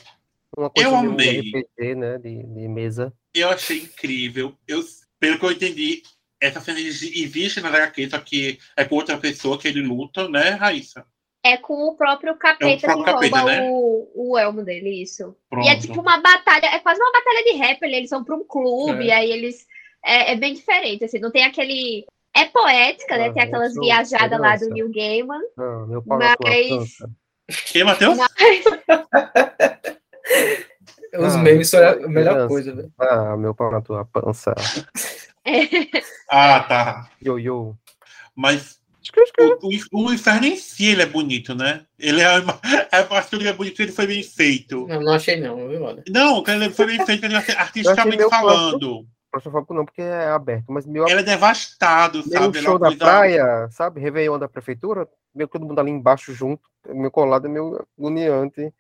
[0.58, 1.40] Uma coisa Eu amei.
[1.40, 2.18] RPG, né?
[2.18, 3.14] De, de mesa.
[3.34, 4.54] Eu achei incrível.
[4.68, 4.84] Eu,
[5.20, 6.04] pelo que eu entendi,
[6.42, 10.28] essa cena exi- existe na HQ, só que é com outra pessoa que ele luta,
[10.28, 11.06] né, Raíssa?
[11.44, 13.70] É com o próprio capeta próprio que rouba capeta, né?
[13.72, 15.36] o, o elmo dele, isso.
[15.50, 15.66] Pronto.
[15.66, 18.44] E é tipo uma batalha, é quase uma batalha de rap, eles vão para um
[18.44, 19.08] clube, É.
[19.08, 19.66] e aí eles.
[20.04, 22.06] É, é bem diferente, assim, não tem aquele.
[22.34, 23.28] É poética, né?
[23.28, 24.70] Ah, Tem aquelas viajadas lá do.
[24.70, 25.42] Neil Gaiman.
[25.58, 27.10] Ah, meu pau na tua Mas- pança.
[27.74, 28.18] Quem, Matheus?
[31.18, 32.48] Os Ah, memes são a melhor criança.
[32.48, 32.92] coisa, velho.
[33.00, 34.54] Ah, meu pau na tua pança.
[36.30, 37.10] Ah, tá.
[37.26, 37.76] Yo, yo.
[38.36, 38.80] Mas
[39.40, 39.68] o,
[40.00, 41.84] o, o inferno em si ele é bonito, né?
[42.00, 42.60] Ele é, uma-
[42.94, 44.86] é acho que ele é bonito, ele foi bem feito.
[44.88, 46.04] Não, não achei não, viu, olha.
[46.08, 49.06] Não, que ele foi bem feito é artisticamente falando.
[49.32, 52.58] Claustrofóbico não, porque é aberto, mas meu, Ele é devastado, meio sabe?
[52.58, 54.02] É show da coisa- praia, sabe?
[54.02, 58.74] Réveillon da prefeitura, meio todo mundo ali embaixo junto, meu colado é meio agoniante.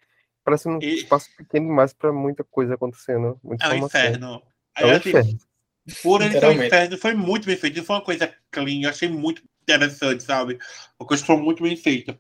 [0.43, 3.39] Parece um E- espaço pequeno demais pra muita coisa acontecendo.
[3.43, 4.02] Muita É o informação.
[4.02, 4.41] inferno.
[4.76, 5.38] É o Aí, assim, inferno.
[6.04, 6.68] Por ele Literalmente.
[6.68, 7.84] inferno, foi muito bem feito.
[7.84, 10.60] Foi uma coisa clean, eu achei muito interessante, sabe?
[10.99, 12.20] Uma coisa que foi muito bem feita.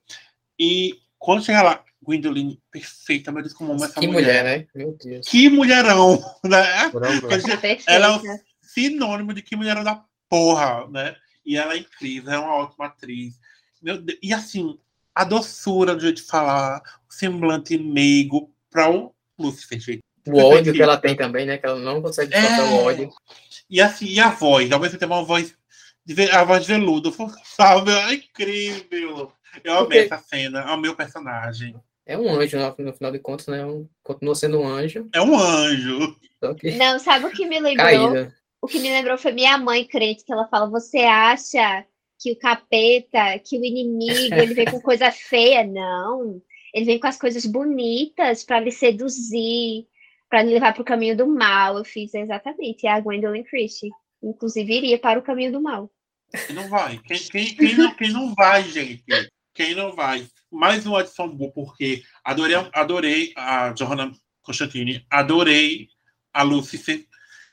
[0.57, 4.67] E quando chega lá, Gwendolyn, perfeita, meu Deus, como ama essa Que mulher, né?
[4.73, 5.27] Meu Deus.
[5.27, 6.89] Que mulherão, né?
[7.29, 7.83] Perfeita.
[7.91, 8.21] Ela é o
[8.61, 11.15] sinônimo de que mulherão da porra, né?
[11.45, 13.39] E ela é incrível, é uma ótima atriz.
[13.81, 14.79] Meu Deus, E assim,
[15.13, 19.99] a doçura do jeito de falar, o semblante meigo para o Lúcifer, gente.
[20.27, 21.57] O ódio que ela tem também, né?
[21.57, 22.41] Que ela não consegue É.
[22.41, 23.09] soltar o ódio.
[23.69, 25.55] E assim, e a voz, ao mesmo tempo uma voz,
[26.05, 27.11] de a voz de veludo,
[27.43, 27.91] sabe?
[27.91, 29.31] É incrível.
[29.63, 31.75] Eu amei Porque- essa cena, amei o personagem.
[32.05, 33.65] É um anjo, no, final de contas, né?
[33.65, 36.15] Um, continua sendo um anjo, É um anjo.
[36.59, 37.85] que Não, sabe o que me lembrou?
[37.85, 38.35] caída.
[38.61, 41.85] O que me lembrou foi minha mãe crente, que ela fala: Você acha
[42.19, 45.63] que o capeta, que o inimigo, ele vem com coisa feia?
[45.65, 46.41] Não.
[46.73, 49.87] ele vem com as coisas bonitas para lhe seduzir,
[50.29, 51.77] para lhe levar para o caminho do mal.
[51.77, 52.83] Eu fiz exatamente.
[52.83, 53.89] E a Gwendolyn Christie,
[54.21, 55.89] inclusive, iria para o caminho do mal.
[56.47, 56.97] Quem não vai?
[56.99, 59.03] Quem, quem, quem, não, quem não vai, gente?
[59.53, 60.27] Quem não vai?
[60.49, 65.89] Mais uma adição boa, porque adorei, adorei a Johanna Constantine, adorei
[66.33, 67.05] a Lucifer.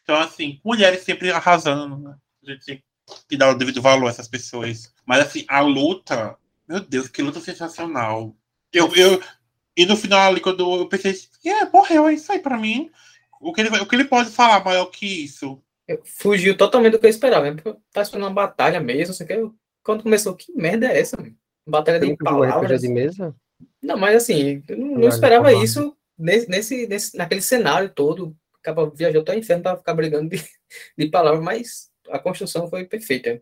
[0.03, 2.17] Então, assim, mulheres sempre arrasando, né?
[2.47, 2.85] A gente tem
[3.29, 4.93] que dar o devido valor a essas pessoas.
[5.05, 6.37] Mas, assim, a luta,
[6.69, 8.35] meu Deus, que luta sensacional.
[8.73, 9.23] Eu, eu,
[9.77, 12.91] e no final, ali, quando eu pensei, é, morreu, é isso aí pra mim.
[13.41, 15.63] O que, ele, o que ele pode falar maior que isso?
[16.05, 17.55] Fugiu totalmente do que eu esperava.
[17.93, 19.15] Tá esperando uma batalha mesmo.
[19.15, 19.41] Você quer...
[19.83, 21.17] Quando começou, que merda é essa?
[21.17, 21.35] Mano?
[21.69, 22.81] Batalha de palavras.
[22.81, 23.35] de mesa?
[23.83, 28.37] Não, mas assim, eu não, não esperava isso nesse, nesse, nesse, naquele cenário todo.
[28.61, 30.43] Acaba viajou até o inferno para ficar brigando de,
[30.97, 33.41] de palavras, mas a construção foi perfeita.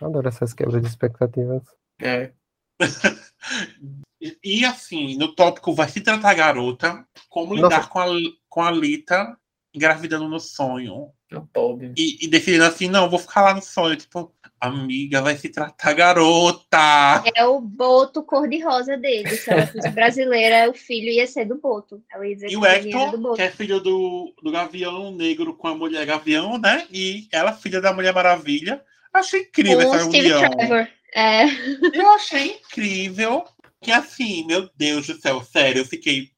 [0.00, 1.62] Adoro essas quebras de expectativas.
[2.00, 2.32] É.
[4.42, 8.06] e assim, no tópico vai se tratar garota, como lidar com a,
[8.48, 9.36] com a Lita
[9.74, 11.12] engravidando no sonho.
[11.52, 11.92] Pobre.
[11.96, 13.96] E, e definindo assim, não, vou ficar lá no sonho.
[13.96, 17.22] Tipo, amiga, vai se tratar garota.
[17.34, 19.28] É o boto cor-de-rosa dele.
[19.30, 22.02] Se ela fosse brasileira, o filho ia ser do boto.
[22.48, 26.86] e o Hector, que é filho do, do Gavião Negro com a mulher Gavião, né?
[26.90, 28.82] E ela, filha da Mulher Maravilha.
[29.12, 30.50] Achei incrível com essa Steve união.
[30.50, 30.88] Trevor.
[31.14, 31.44] É.
[31.92, 33.44] Eu achei incrível.
[33.80, 36.30] Que assim, meu Deus do céu, sério, eu fiquei.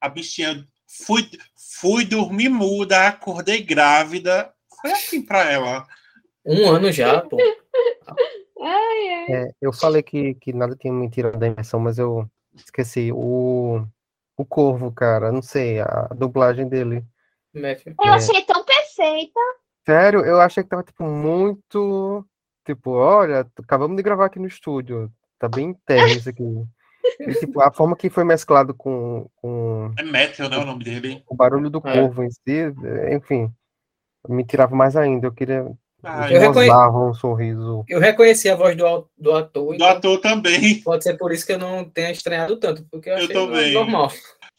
[0.00, 0.66] A bichinha.
[0.86, 1.28] Fui,
[1.80, 4.52] fui dormir muda, acordei grávida.
[4.80, 5.86] Foi assim pra ela.
[6.44, 7.36] Um ano já, pô.
[8.66, 9.26] Ai, ai.
[9.28, 13.12] É, eu falei que, que nada tinha mentira da inversão, mas eu esqueci.
[13.12, 13.84] O,
[14.38, 17.04] o Corvo, cara, não sei, a dublagem dele.
[17.52, 17.94] Matthew.
[18.02, 19.38] Eu achei tão perfeita.
[19.84, 22.26] Sério, eu achei que tava, tipo, muito.
[22.64, 25.12] Tipo, olha, acabamos de gravar aqui no estúdio.
[25.38, 26.42] Tá bem interno isso aqui.
[27.20, 29.28] E, tipo, a forma que foi mesclado com.
[29.36, 30.56] com É Matthew, né?
[30.58, 31.22] O nome dele.
[31.28, 31.92] o barulho do É.
[31.92, 32.72] corvo em si,
[33.12, 33.50] enfim.
[34.28, 35.26] Me tirava mais ainda.
[35.26, 35.66] Eu queria.
[36.02, 37.84] Ah, Eu reconhe- um sorriso.
[37.88, 40.80] Eu reconheci a voz do, do ator, Do então ator também.
[40.82, 43.72] pode ser por isso que eu não tenha estranhado tanto, porque eu Eu achei também.
[43.72, 44.10] normal.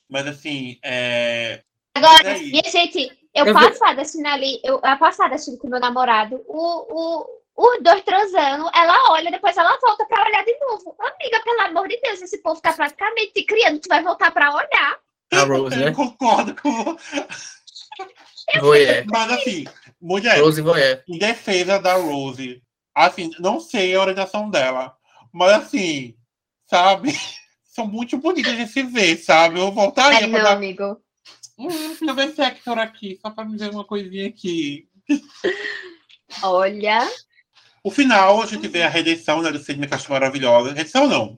[0.10, 1.62] Mas assim, é.
[1.96, 5.80] Agora, minha gente, eu Eu vi- passada assistindo ali, eu a passada assistindo com meu
[5.80, 7.26] namorado, o, o,
[7.58, 10.96] os dois transando, ela olha, depois ela volta pra olhar de novo.
[11.00, 14.54] Amiga, pelo amor de Deus, esse povo tá praticamente te criando, tu vai voltar pra
[14.54, 15.00] olhar.
[15.34, 15.94] A Rose, Eu né?
[15.94, 16.98] concordo com.
[18.60, 19.06] Voyeur.
[19.08, 19.66] Mas assim,
[20.00, 21.04] mulher, Rose Voyeur.
[21.08, 22.62] em defesa da Rose,
[22.94, 24.96] assim, não sei a orientação dela,
[25.32, 26.16] mas assim,
[26.70, 27.10] sabe?
[27.66, 29.60] São muito bonitas de se ver, sabe?
[29.60, 30.54] Eu voltaria Ai, pra não, dar.
[30.54, 30.98] amigo.
[31.58, 34.88] Hum, deixa eu ver esse Hector aqui, só pra me dizer uma coisinha aqui.
[36.42, 37.06] Olha,
[37.86, 40.70] O final, a gente vê a redenção né, do Sidney Castro maravilhosa.
[40.70, 41.38] Redenção não.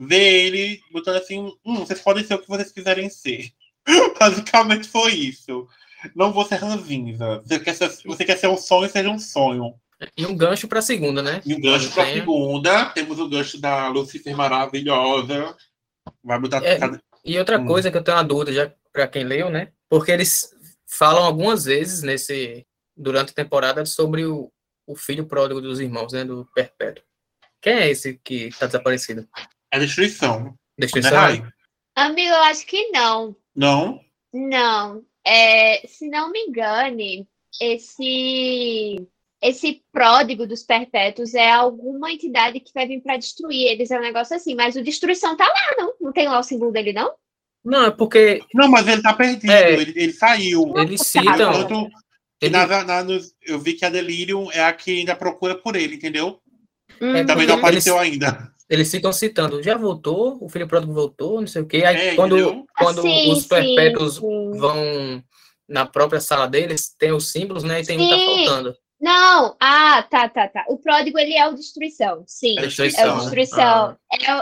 [0.00, 3.50] Vê ele botando assim, hum, vocês podem ser o que vocês quiserem ser.
[4.18, 5.68] Basicamente foi isso.
[6.14, 7.40] Não vou ser ranzinza.
[7.44, 9.74] Você quer ser, você quer ser um sonho, seja um sonho.
[10.16, 11.40] E um gancho pra segunda, né?
[11.46, 15.56] E o gancho para Tem- segunda, temos o gancho da Lucifer maravilhosa.
[16.22, 16.78] Vai mudar É.
[16.78, 17.00] cada...
[17.24, 17.66] E outra Hum.
[17.66, 19.68] coisa que eu tenho uma dúvida já para quem leu, né?
[19.88, 20.50] Porque eles
[20.84, 22.66] falam algumas vezes nesse
[22.96, 24.50] durante a temporada sobre o,
[24.86, 26.24] o filho pródigo dos irmãos, né?
[26.24, 27.04] Do Perpétuo.
[27.60, 29.28] Quem é esse que tá desaparecido?
[29.70, 30.44] É destruição.
[30.44, 31.12] Né, Destruição?
[31.12, 31.42] Rai?
[31.96, 33.34] amigo, eu acho que não.
[33.54, 34.00] Não?
[34.32, 35.02] Não.
[35.26, 37.26] É, se não me engane,
[37.60, 39.06] esse
[39.42, 44.02] esse pródigo dos perpétuos é alguma entidade que vai vir para destruir eles, é um
[44.02, 45.94] negócio assim, mas o destruição tá lá, não?
[46.00, 47.12] Não tem lá o símbolo dele, não?
[47.64, 49.50] Não, é porque Não, mas ele tá perdido.
[49.50, 49.72] É.
[49.72, 50.72] Ele, ele saiu.
[50.76, 51.66] eles citam.
[51.66, 51.90] Que
[52.40, 53.04] ele- na- na-
[53.46, 56.40] eu vi que a Delirium é a que ainda procura por ele, entendeu?
[57.00, 57.26] Uhum.
[57.26, 58.52] Também não Eles- apareceu ainda.
[58.68, 61.84] Eles ficam citando, já voltou, o filho pródigo voltou, não sei o quê.
[61.84, 62.66] Aí É, quando, entendeu?
[62.76, 64.50] quando Sim, os perpétuos sim.
[64.58, 65.22] vão
[65.68, 67.80] na própria sala deles, tem os símbolos, né?
[67.80, 68.76] E tem um que tá faltando.
[69.00, 70.64] Não, ah, tá, tá, tá.
[70.68, 72.56] O pródigo ele é o destruição, sim.
[72.58, 73.20] É É o destruição, né?
[73.20, 73.96] destruição.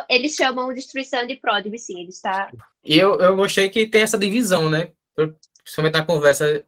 [0.08, 2.00] É eles chamam o destruição de pródigo, sim.
[2.00, 2.50] Ele está.
[2.84, 4.90] E eu, eu gostei que tem essa divisão, né?
[5.64, 6.64] Principalmente na conversa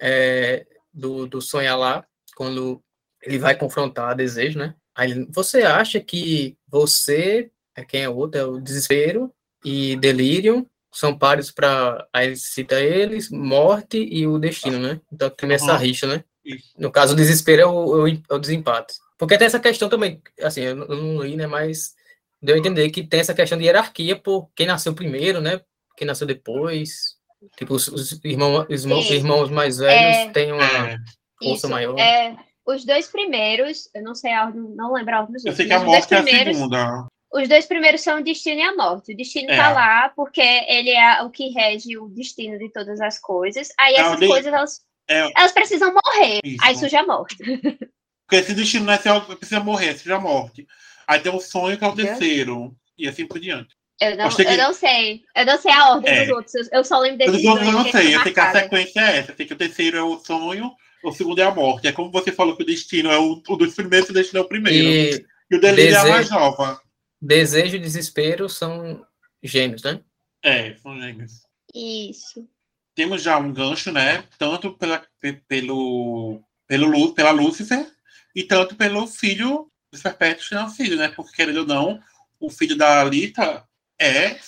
[0.00, 2.04] é, do, do sonhar lá,
[2.36, 2.82] quando
[3.22, 4.74] ele vai confrontar desejo, né?
[4.94, 9.32] Aí ele, você acha que você, é quem é o outro, é o desespero
[9.64, 12.06] e delírio, são pares para.
[12.12, 15.00] Aí cita eles, morte e o destino, né?
[15.12, 15.78] Então tem essa Uhum.
[15.78, 16.24] rixa, né?
[16.44, 16.72] Isso.
[16.78, 18.94] No caso, o desespero é o, é o, é desempate.
[19.18, 21.46] Porque tem essa questão também, assim, eu não li, né?
[21.46, 21.94] Mas
[22.40, 25.60] deu a entender que tem essa questão de hierarquia por quem nasceu primeiro, né?
[25.96, 27.17] Quem nasceu depois.
[27.56, 30.30] Tipo, os, os irmão, os irmãos, mais velhos É.
[30.30, 30.96] têm uma É,
[31.38, 31.98] força Isso, maior.
[31.98, 32.36] É,
[32.66, 35.66] os dois primeiros, eu não sei a ordem, não lembro a ordem dos eu sei
[35.66, 36.56] que a mas os dois morte é a primeiros.
[36.56, 37.06] segunda.
[37.30, 39.12] Os dois primeiros são o destino e a morte.
[39.12, 39.56] O destino É.
[39.56, 43.68] tá lá porque ele é o que rege o destino de todas as coisas.
[43.78, 46.40] Aí É, essas coisas, elas, É, elas precisam morrer.
[46.44, 46.58] Isso.
[46.64, 47.36] Aí surge a morte.
[48.26, 50.66] porque esse destino não é se precisa morrer, é seja a morte.
[51.06, 52.74] Aí tem o sonho que é o terceiro.
[52.98, 53.76] E assim por diante.
[54.00, 55.24] Eu não, que- eu não sei.
[55.34, 56.20] Eu não sei a ordem É.
[56.26, 56.68] dos outros.
[56.72, 59.16] Eu- só lembro desses outros eu dois não sei, eu sei que a sequência é
[59.18, 59.32] essa.
[59.32, 60.72] Eu sei que o terceiro é o sonho,
[61.02, 61.88] o segundo é a morte.
[61.88, 64.42] É como você falou que o destino é o, o dos primeiros, o destino é
[64.44, 64.88] o primeiro.
[64.88, 66.80] E, E o delírio é a desejo- mais nova.
[67.20, 69.04] desejo e desespero são
[69.42, 70.00] gêmeos, né?
[70.44, 71.32] É, são gêmeos.
[71.74, 72.48] Isso.
[72.94, 74.24] Temos já um gancho, né?
[74.38, 77.86] Tanto pela, pe- pelo, pelo, pela Lúcifer
[78.34, 81.08] e tanto pelo filho dos perpétuos que não é um filho, né?
[81.08, 82.00] Porque, querendo ou não,
[82.40, 83.64] o filho da Alita
[83.98, 84.38] é é,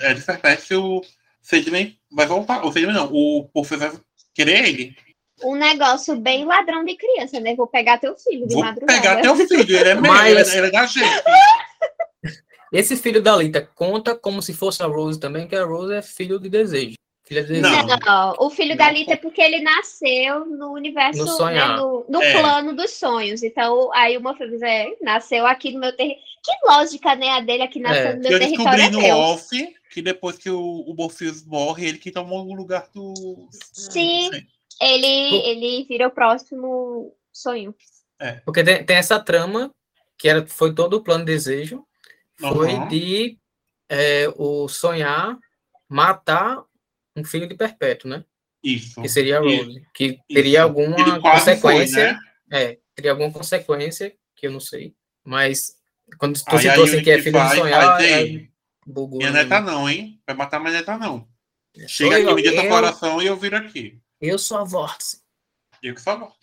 [0.00, 1.02] é dos perpétuos e o
[1.42, 2.64] Sandman vai voltar.
[2.64, 3.92] O Sandman não, o Morpheus vai
[4.34, 4.96] querer ele.
[5.44, 7.54] Um negócio bem ladrão de criança, né?
[7.54, 9.00] Vou pegar teu filho de Vou madrugada.
[9.00, 11.04] pegar teu filho, ele é meu, Mas- ele, é- ele é da gente.
[12.72, 16.02] Esse filho da Lita conta como se fosse a Rose também, que a Rose é
[16.02, 16.96] filho de desejo.
[17.24, 17.86] Filha de desejo.
[17.86, 17.96] Não.
[17.96, 18.92] Não, o filho da Não.
[18.92, 22.32] Lita é porque ele nasceu no universo, No né, no, no É.
[22.32, 23.42] plano dos sonhos.
[23.42, 26.22] Então, aí o Morpheus é, nasceu aqui no meu território.
[26.46, 27.30] Que lógica, né?
[27.30, 28.14] A dele aqui nasceu É.
[28.14, 31.88] no meu Eu território descobri é no off que depois que o, o Morpheus morre,
[31.88, 33.48] ele que tomou o lugar do.
[33.72, 34.30] Sim.
[34.80, 35.48] Ele, Pô.
[35.48, 37.74] ele vira o próximo sonho.
[38.44, 39.70] Porque tem, tem essa trama,
[40.18, 41.84] que era, foi todo o plano desejo,
[42.38, 43.38] foi de
[43.88, 45.38] é, o sonhar
[45.88, 46.62] matar
[47.16, 48.24] um filho de perpétuo, né?
[48.62, 49.00] Isso.
[49.00, 49.82] Que seria a Rose.
[49.94, 50.62] Que teria Isso.
[50.62, 52.12] alguma Ele quase foi, consequência.
[52.12, 52.18] né?
[52.50, 54.94] É, teria alguma consequência, que eu não sei.
[55.24, 55.75] Mas
[56.18, 58.50] quando tu Aí a citou assim que é filho de vai, sonhar, vai é, dizer,
[58.86, 59.18] bugou.
[59.18, 59.42] Minha né?
[59.42, 60.20] neta não, hein?
[60.26, 61.26] Vai matar minha neta não.
[61.76, 63.98] Sou Chega aqui, me diz seu eu- coração e eu viro aqui.
[64.20, 65.20] Eu sou a Vórtice.
[65.82, 66.34] Eu que só volto.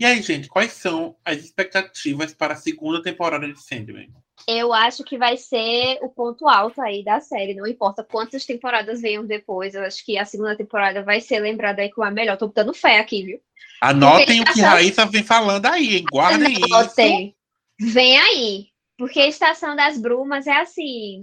[0.00, 4.10] E aí, gente, quais são as expectativas para a segunda temporada de Sandman?
[4.48, 7.54] Eu acho que vai ser o ponto alto aí da série.
[7.54, 9.74] Não importa quantas temporadas venham depois.
[9.74, 12.36] Eu acho que a segunda temporada vai ser lembrada aí como a melhor.
[12.36, 13.40] Tô botando fé aqui, viu?
[13.80, 16.04] Anotem o que Estação- Raíssa vem falando aí, hein?
[16.10, 16.74] Guardem isso.
[16.74, 17.36] Anotem.
[17.78, 18.66] Vem aí.
[18.96, 21.20] Porque a Estação das Brumas é assim.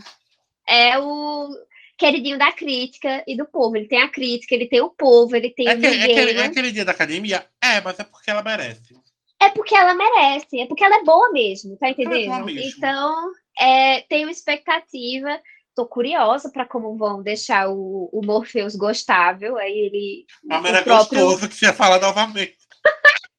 [0.68, 1.50] É o
[1.98, 3.76] queridinho da crítica e do povo.
[3.78, 6.44] Ele tem a crítica, ele tem o povo, ele tem É, o é aquele- é
[6.46, 7.46] aquele dia da academia?
[7.62, 8.96] É, mas é porque ela merece.
[9.42, 12.26] É porque ela merece, é porque ela é boa mesmo, tá entendendo?
[12.28, 12.74] boa mesmo.
[12.78, 15.42] Então, é, tenho expectativa,
[15.76, 20.26] tô curiosa para como vão deixar o, o Morpheus gostável, aí ele.
[20.44, 22.56] Mas era próprio- gostoso que você fala novamente.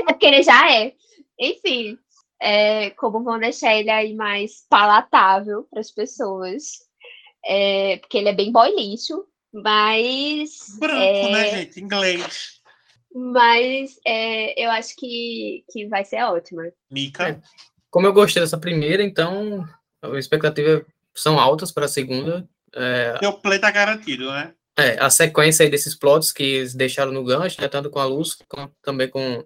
[0.00, 0.94] É porque ele já é.
[1.38, 1.98] Enfim,
[2.40, 6.80] é, como vão deixar ele aí mais palatável para as pessoas.
[7.44, 10.76] É, porque ele é bem boy lixo, mas.
[10.78, 11.80] Branco, é, né, gente?
[11.80, 12.60] Inglês.
[13.12, 16.62] Mas é, eu acho que, que vai ser ótima.
[16.90, 17.28] Mica.
[17.28, 17.40] É.
[17.90, 19.66] Como eu gostei dessa primeira, então
[20.00, 20.84] as expectativas
[21.14, 22.48] são altas para a segunda.
[22.72, 24.54] É, Seu play tá garantido, né?
[24.80, 28.04] é, a sequência aí desses plots que eles deixaram no gancho, né, tanto com a
[28.04, 29.44] Luz, como também com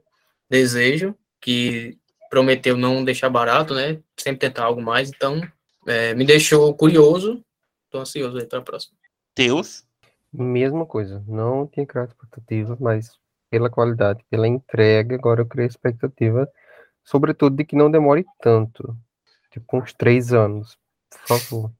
[0.48, 1.98] Desejo, que
[2.34, 4.00] prometeu não deixar barato, né?
[4.16, 5.08] Sempre tentar algo mais.
[5.08, 5.40] Então,
[5.86, 7.40] é, me deixou curioso.
[7.88, 8.96] Tô ansioso aí para a próxima.
[9.36, 9.84] Deus.
[10.32, 13.16] Mesma coisa, não tinha criado expectativa, mas
[13.48, 16.50] pela qualidade, pela entrega, agora eu criei expectativa,
[17.04, 18.96] sobretudo de que não demore tanto,
[19.52, 20.76] tipo uns três anos,
[21.08, 21.72] por favor.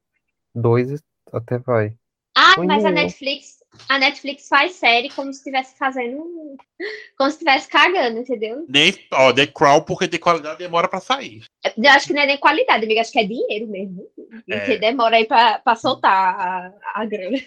[0.55, 1.03] Dois
[1.33, 1.97] até vai.
[2.45, 2.91] Ah, mas a.
[2.91, 6.23] Netflix, a Netflix faz série como se estivesse fazendo.
[7.17, 8.65] Como se estivesse cagando, entendeu?
[8.67, 11.43] Nem, ó, The Crown, porque de qualidade demora pra sair.
[11.63, 14.05] Eu acho que não é nem qualidade, amiga, acho que é dinheiro mesmo.
[14.49, 14.59] É.
[14.59, 17.39] Porque demora aí pra, pra soltar a, a grana.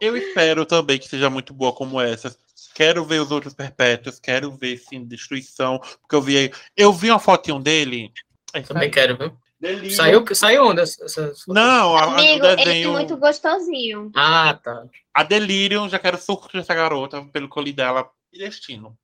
[0.00, 2.36] Eu espero também que seja muito boa como essa.
[2.74, 7.18] Quero ver os outros perpétuos, quero ver sim destruição, porque eu vi eu vi uma
[7.18, 8.10] fotinho dele.
[8.52, 9.32] É, Também quero, viu?
[9.62, 9.96] Delírio.
[9.96, 10.80] Saiu, saiu onde?
[10.82, 14.10] essa- essas- Não, a, a, Amigo, o ele é desenho, muito gostosinho.
[14.14, 14.84] Ah, tá.
[15.14, 18.98] a Delirium, já quero surto dessa garota, pelo li dela e destino.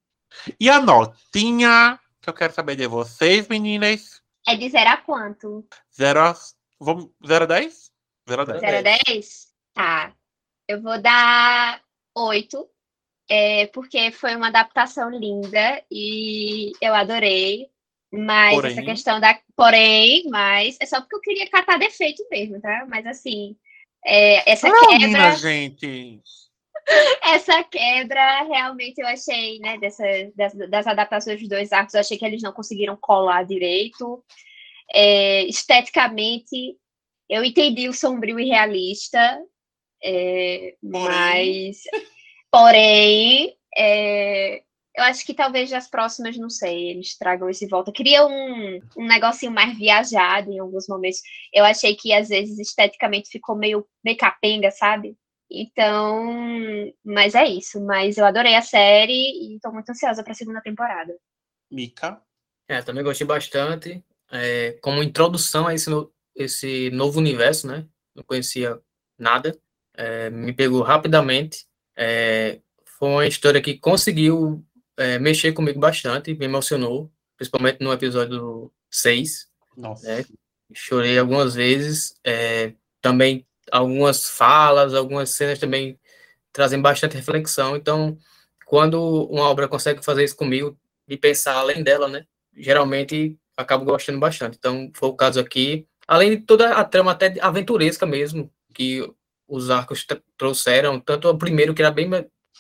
[0.61, 4.21] E a notinha que eu quero saber de vocês, meninas.
[4.47, 5.65] É de 0 a quanto?
[5.97, 6.35] 0 a,
[6.81, 7.91] vamos, 0 a 10?
[8.29, 8.61] 0 a 10.
[8.61, 9.49] 0 a 10?
[9.75, 10.13] Tá.
[10.67, 11.81] Eu vou dar
[12.15, 12.69] 8.
[13.31, 17.69] É, porque foi uma adaptação linda e eu adorei.
[18.11, 18.73] Mas Porém.
[18.73, 19.39] essa questão da.
[19.55, 22.87] Porém, mas é só porque eu queria catar defeito mesmo, tá?
[22.89, 23.55] Mas assim,
[24.05, 25.09] é, essa Não, quebra.
[25.09, 26.21] minha gente.
[27.23, 30.05] essa quebra realmente eu achei, né, dessa,
[30.35, 34.25] das, das adaptações dos dois arcos, eu achei que eles não conseguiram colar direito.
[34.91, 36.77] É, esteticamente,
[37.29, 39.39] eu entendi o sombrio e realista,
[40.03, 41.05] é, Porém.
[41.09, 41.83] mas,
[42.51, 44.63] porém, é,
[44.99, 47.93] Eu acho que talvez as próximas, não sei, eles tragam isso de volta.
[47.93, 51.21] Queria um, um negocinho mais viajado em alguns momentos.
[51.55, 55.17] Eu achei que às vezes esteticamente ficou meio, meio capenga, sabe?
[55.49, 57.81] Então, mas é isso.
[57.81, 61.17] Mas eu adorei a série e tô muito ansiosa para a segunda temporada.
[61.71, 62.21] Mica.
[62.67, 64.05] É, também gostei bastante.
[64.33, 67.87] É, como introdução a esse, no, esse novo universo, né?
[68.17, 68.77] Não conhecia
[69.17, 69.57] nada.
[69.95, 71.67] É, me pegou rapidamente.
[71.97, 72.61] É,
[72.99, 74.65] foi uma história que conseguiu
[74.99, 79.47] é, mexer comigo bastante, me emocionou, principalmente no episódio 6.
[79.77, 80.07] Nossa.
[80.07, 80.25] Né?
[80.75, 82.15] Chorei algumas vezes.
[82.25, 85.99] É, também algumas falas, algumas cenas também
[86.53, 87.77] trazem bastante reflexão.
[87.77, 88.19] Então,
[88.67, 90.77] quando uma obra consegue fazer isso comigo,
[91.07, 92.27] de pensar além dela, né?
[92.55, 94.57] Geralmente acabo gostando bastante.
[94.59, 95.87] Então, foi o caso aqui.
[96.07, 99.09] Além de toda a trama até aventuresca mesmo, que
[99.47, 100.05] os arcos
[100.37, 102.11] trouxeram, tanto o primeiro, que era bem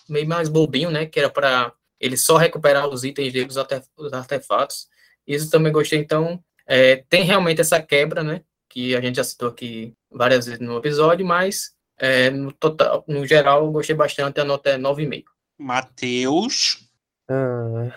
[0.09, 1.05] meio mais bobinho, né?
[1.05, 3.49] Que era para ele só recuperar os itens dele,
[3.96, 4.88] os artefatos.
[5.26, 5.99] Isso também gostei.
[5.99, 8.42] Então, é, tem realmente essa quebra, né?
[8.68, 13.26] Que a gente já citou aqui várias vezes no episódio, mas é, no, total, no
[13.26, 14.40] geral, gostei bastante.
[14.40, 15.24] A nota é 9,5.
[15.59, 16.88] Matheus.
[17.28, 17.92] Ah,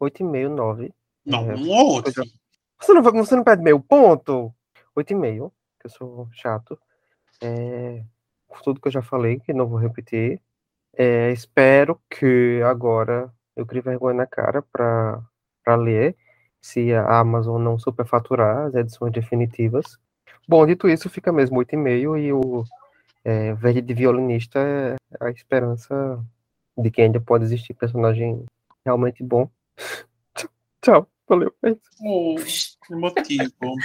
[0.00, 0.92] 8,5, 9.
[1.24, 2.12] Não, É, um ou outro.
[2.80, 4.52] Você não, vai- você não pede meio ponto?
[4.96, 6.78] 8,5, que eu sou chato.
[7.40, 8.02] É,
[8.48, 10.40] por tudo que eu já falei, que não vou repetir.
[10.96, 16.16] É, espero que agora eu crie vergonha na cara para ler,
[16.60, 19.98] se a Amazon não superfaturar as edições definitivas.
[20.46, 22.64] Bom, dito isso, fica mesmo 8,5 e o
[23.24, 26.22] é, Verde de Violinista é a esperança
[26.76, 28.44] de que ainda pode existir personagem
[28.84, 29.48] realmente bom.
[30.82, 31.54] Tchau, valeu.
[31.62, 33.76] é que motivo.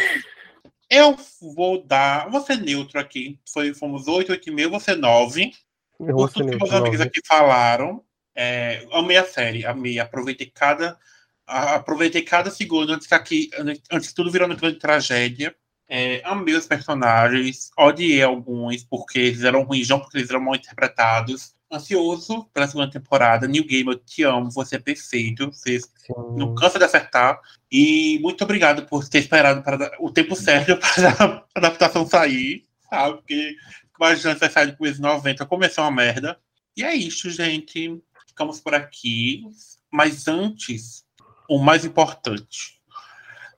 [0.89, 1.15] Eu
[1.55, 2.29] vou dar.
[2.29, 3.39] Vou ser neutro aqui.
[3.51, 5.51] Foi, fomos 8, 8,5, você 9.
[5.97, 8.03] Tudo que neutro, meus amigos aqui falaram,
[8.35, 10.97] é, amei a série, amei, aproveitei cada,
[11.45, 13.49] aproveitei cada segundo antes que aqui,
[13.91, 15.55] antes que tudo virou uma grande tragédia.
[15.89, 20.55] É, amei os personagens, odiei alguns porque eles eram ruins, não porque eles eram mal
[20.55, 21.55] interpretados.
[21.71, 23.47] Ansioso pela segunda temporada.
[23.47, 25.47] New Game, eu te amo, você é perfeito.
[25.47, 26.13] Você Sim.
[26.37, 27.39] não cansa de acertar.
[27.69, 33.17] E muito obrigado por ter esperado para o tempo certo para a adaptação sair, sabe?
[33.17, 33.55] Porque
[33.99, 36.39] no começo de 90, começou uma merda.
[36.75, 38.01] E é isso, gente.
[38.27, 39.43] Ficamos por aqui.
[39.91, 41.03] Mas antes,
[41.49, 42.77] o mais importante.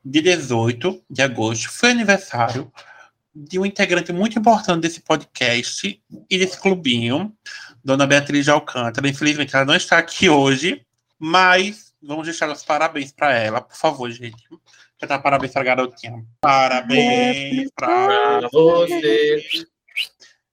[0.04, 2.72] De 18 de agosto foi aniversário
[3.36, 7.34] de um integrante muito importante desse podcast e desse clubinho,
[7.84, 9.08] Dona Beatriz de Alcântara.
[9.08, 10.86] Infelizmente, ela não está aqui hoje,
[11.18, 14.44] mas vamos deixar os parabéns para ela, por favor, gente.
[14.98, 16.26] Quer dar parabéns para a garotinha?
[16.42, 19.68] Parabéns para você.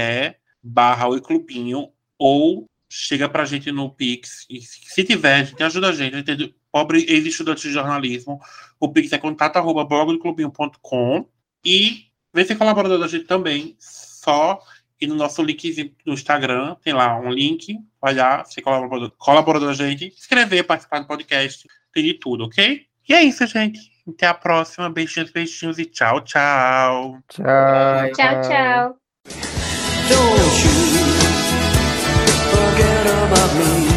[0.62, 4.46] barra Oi Clubinho, ou chega pra gente no Pix.
[4.50, 6.16] E se tiver, a gente ajuda a gente.
[6.16, 8.40] A gente pobre ex-estudante de jornalismo.
[8.80, 11.26] O Pix é contato arroba blogdoclubinho.com.
[11.66, 13.76] E vem ser colaborador da gente também.
[13.80, 14.60] Só
[15.00, 17.78] ir no nosso link no Instagram, tem lá um link.
[18.02, 22.86] Vai lá, ser colaborador, colaborador da gente, escrever, participar do podcast, tem de tudo, ok?
[23.08, 23.80] E é isso, gente.
[24.08, 24.90] Até a próxima.
[24.90, 27.18] Beijinhos, beijinhos e tchau, tchau.
[27.28, 28.12] Tchau.
[28.16, 28.98] Tchau, tchau.
[30.10, 30.72] Don't you
[32.52, 33.89] forget about me.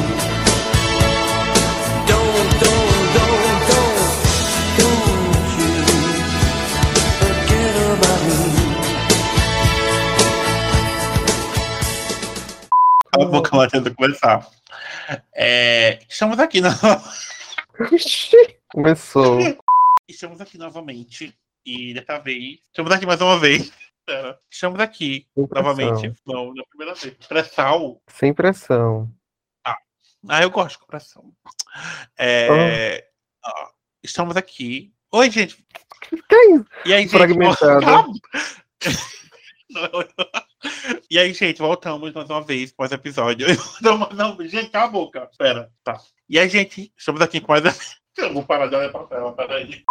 [13.12, 14.48] Cala a boca lá começar.
[15.34, 16.70] É, estamos aqui no...
[18.72, 19.39] Começou.
[20.09, 21.36] Estamos aqui novamente.
[21.64, 22.59] E dessa vez.
[22.68, 23.70] Estamos aqui mais uma vez.
[24.06, 24.40] Pera.
[24.51, 25.62] Estamos aqui Sem pressão.
[25.62, 26.14] novamente.
[26.26, 27.14] Não, na primeira vez.
[27.28, 28.01] Pressão.
[28.09, 29.12] Sem pressão.
[29.64, 31.32] Ah, eu gosto de pressão.
[32.18, 33.09] É,
[33.44, 33.68] ó,
[34.02, 34.90] estamos aqui.
[35.12, 35.62] Oi, gente.
[36.01, 36.66] Que isso?
[36.86, 37.10] E aí, gente?
[37.10, 37.82] Fragmentado.
[39.70, 40.09] Não, eu-
[41.10, 43.47] E aí, gente, voltamos mais uma vez pós episódio.
[43.82, 45.30] Não, não, gente, cala a boca.
[45.36, 46.01] Pera, tá.
[46.28, 47.62] E aí, gente, estamos aqui com mais.
[48.16, 49.82] Eu vou parar de olhar pra tela, peraí.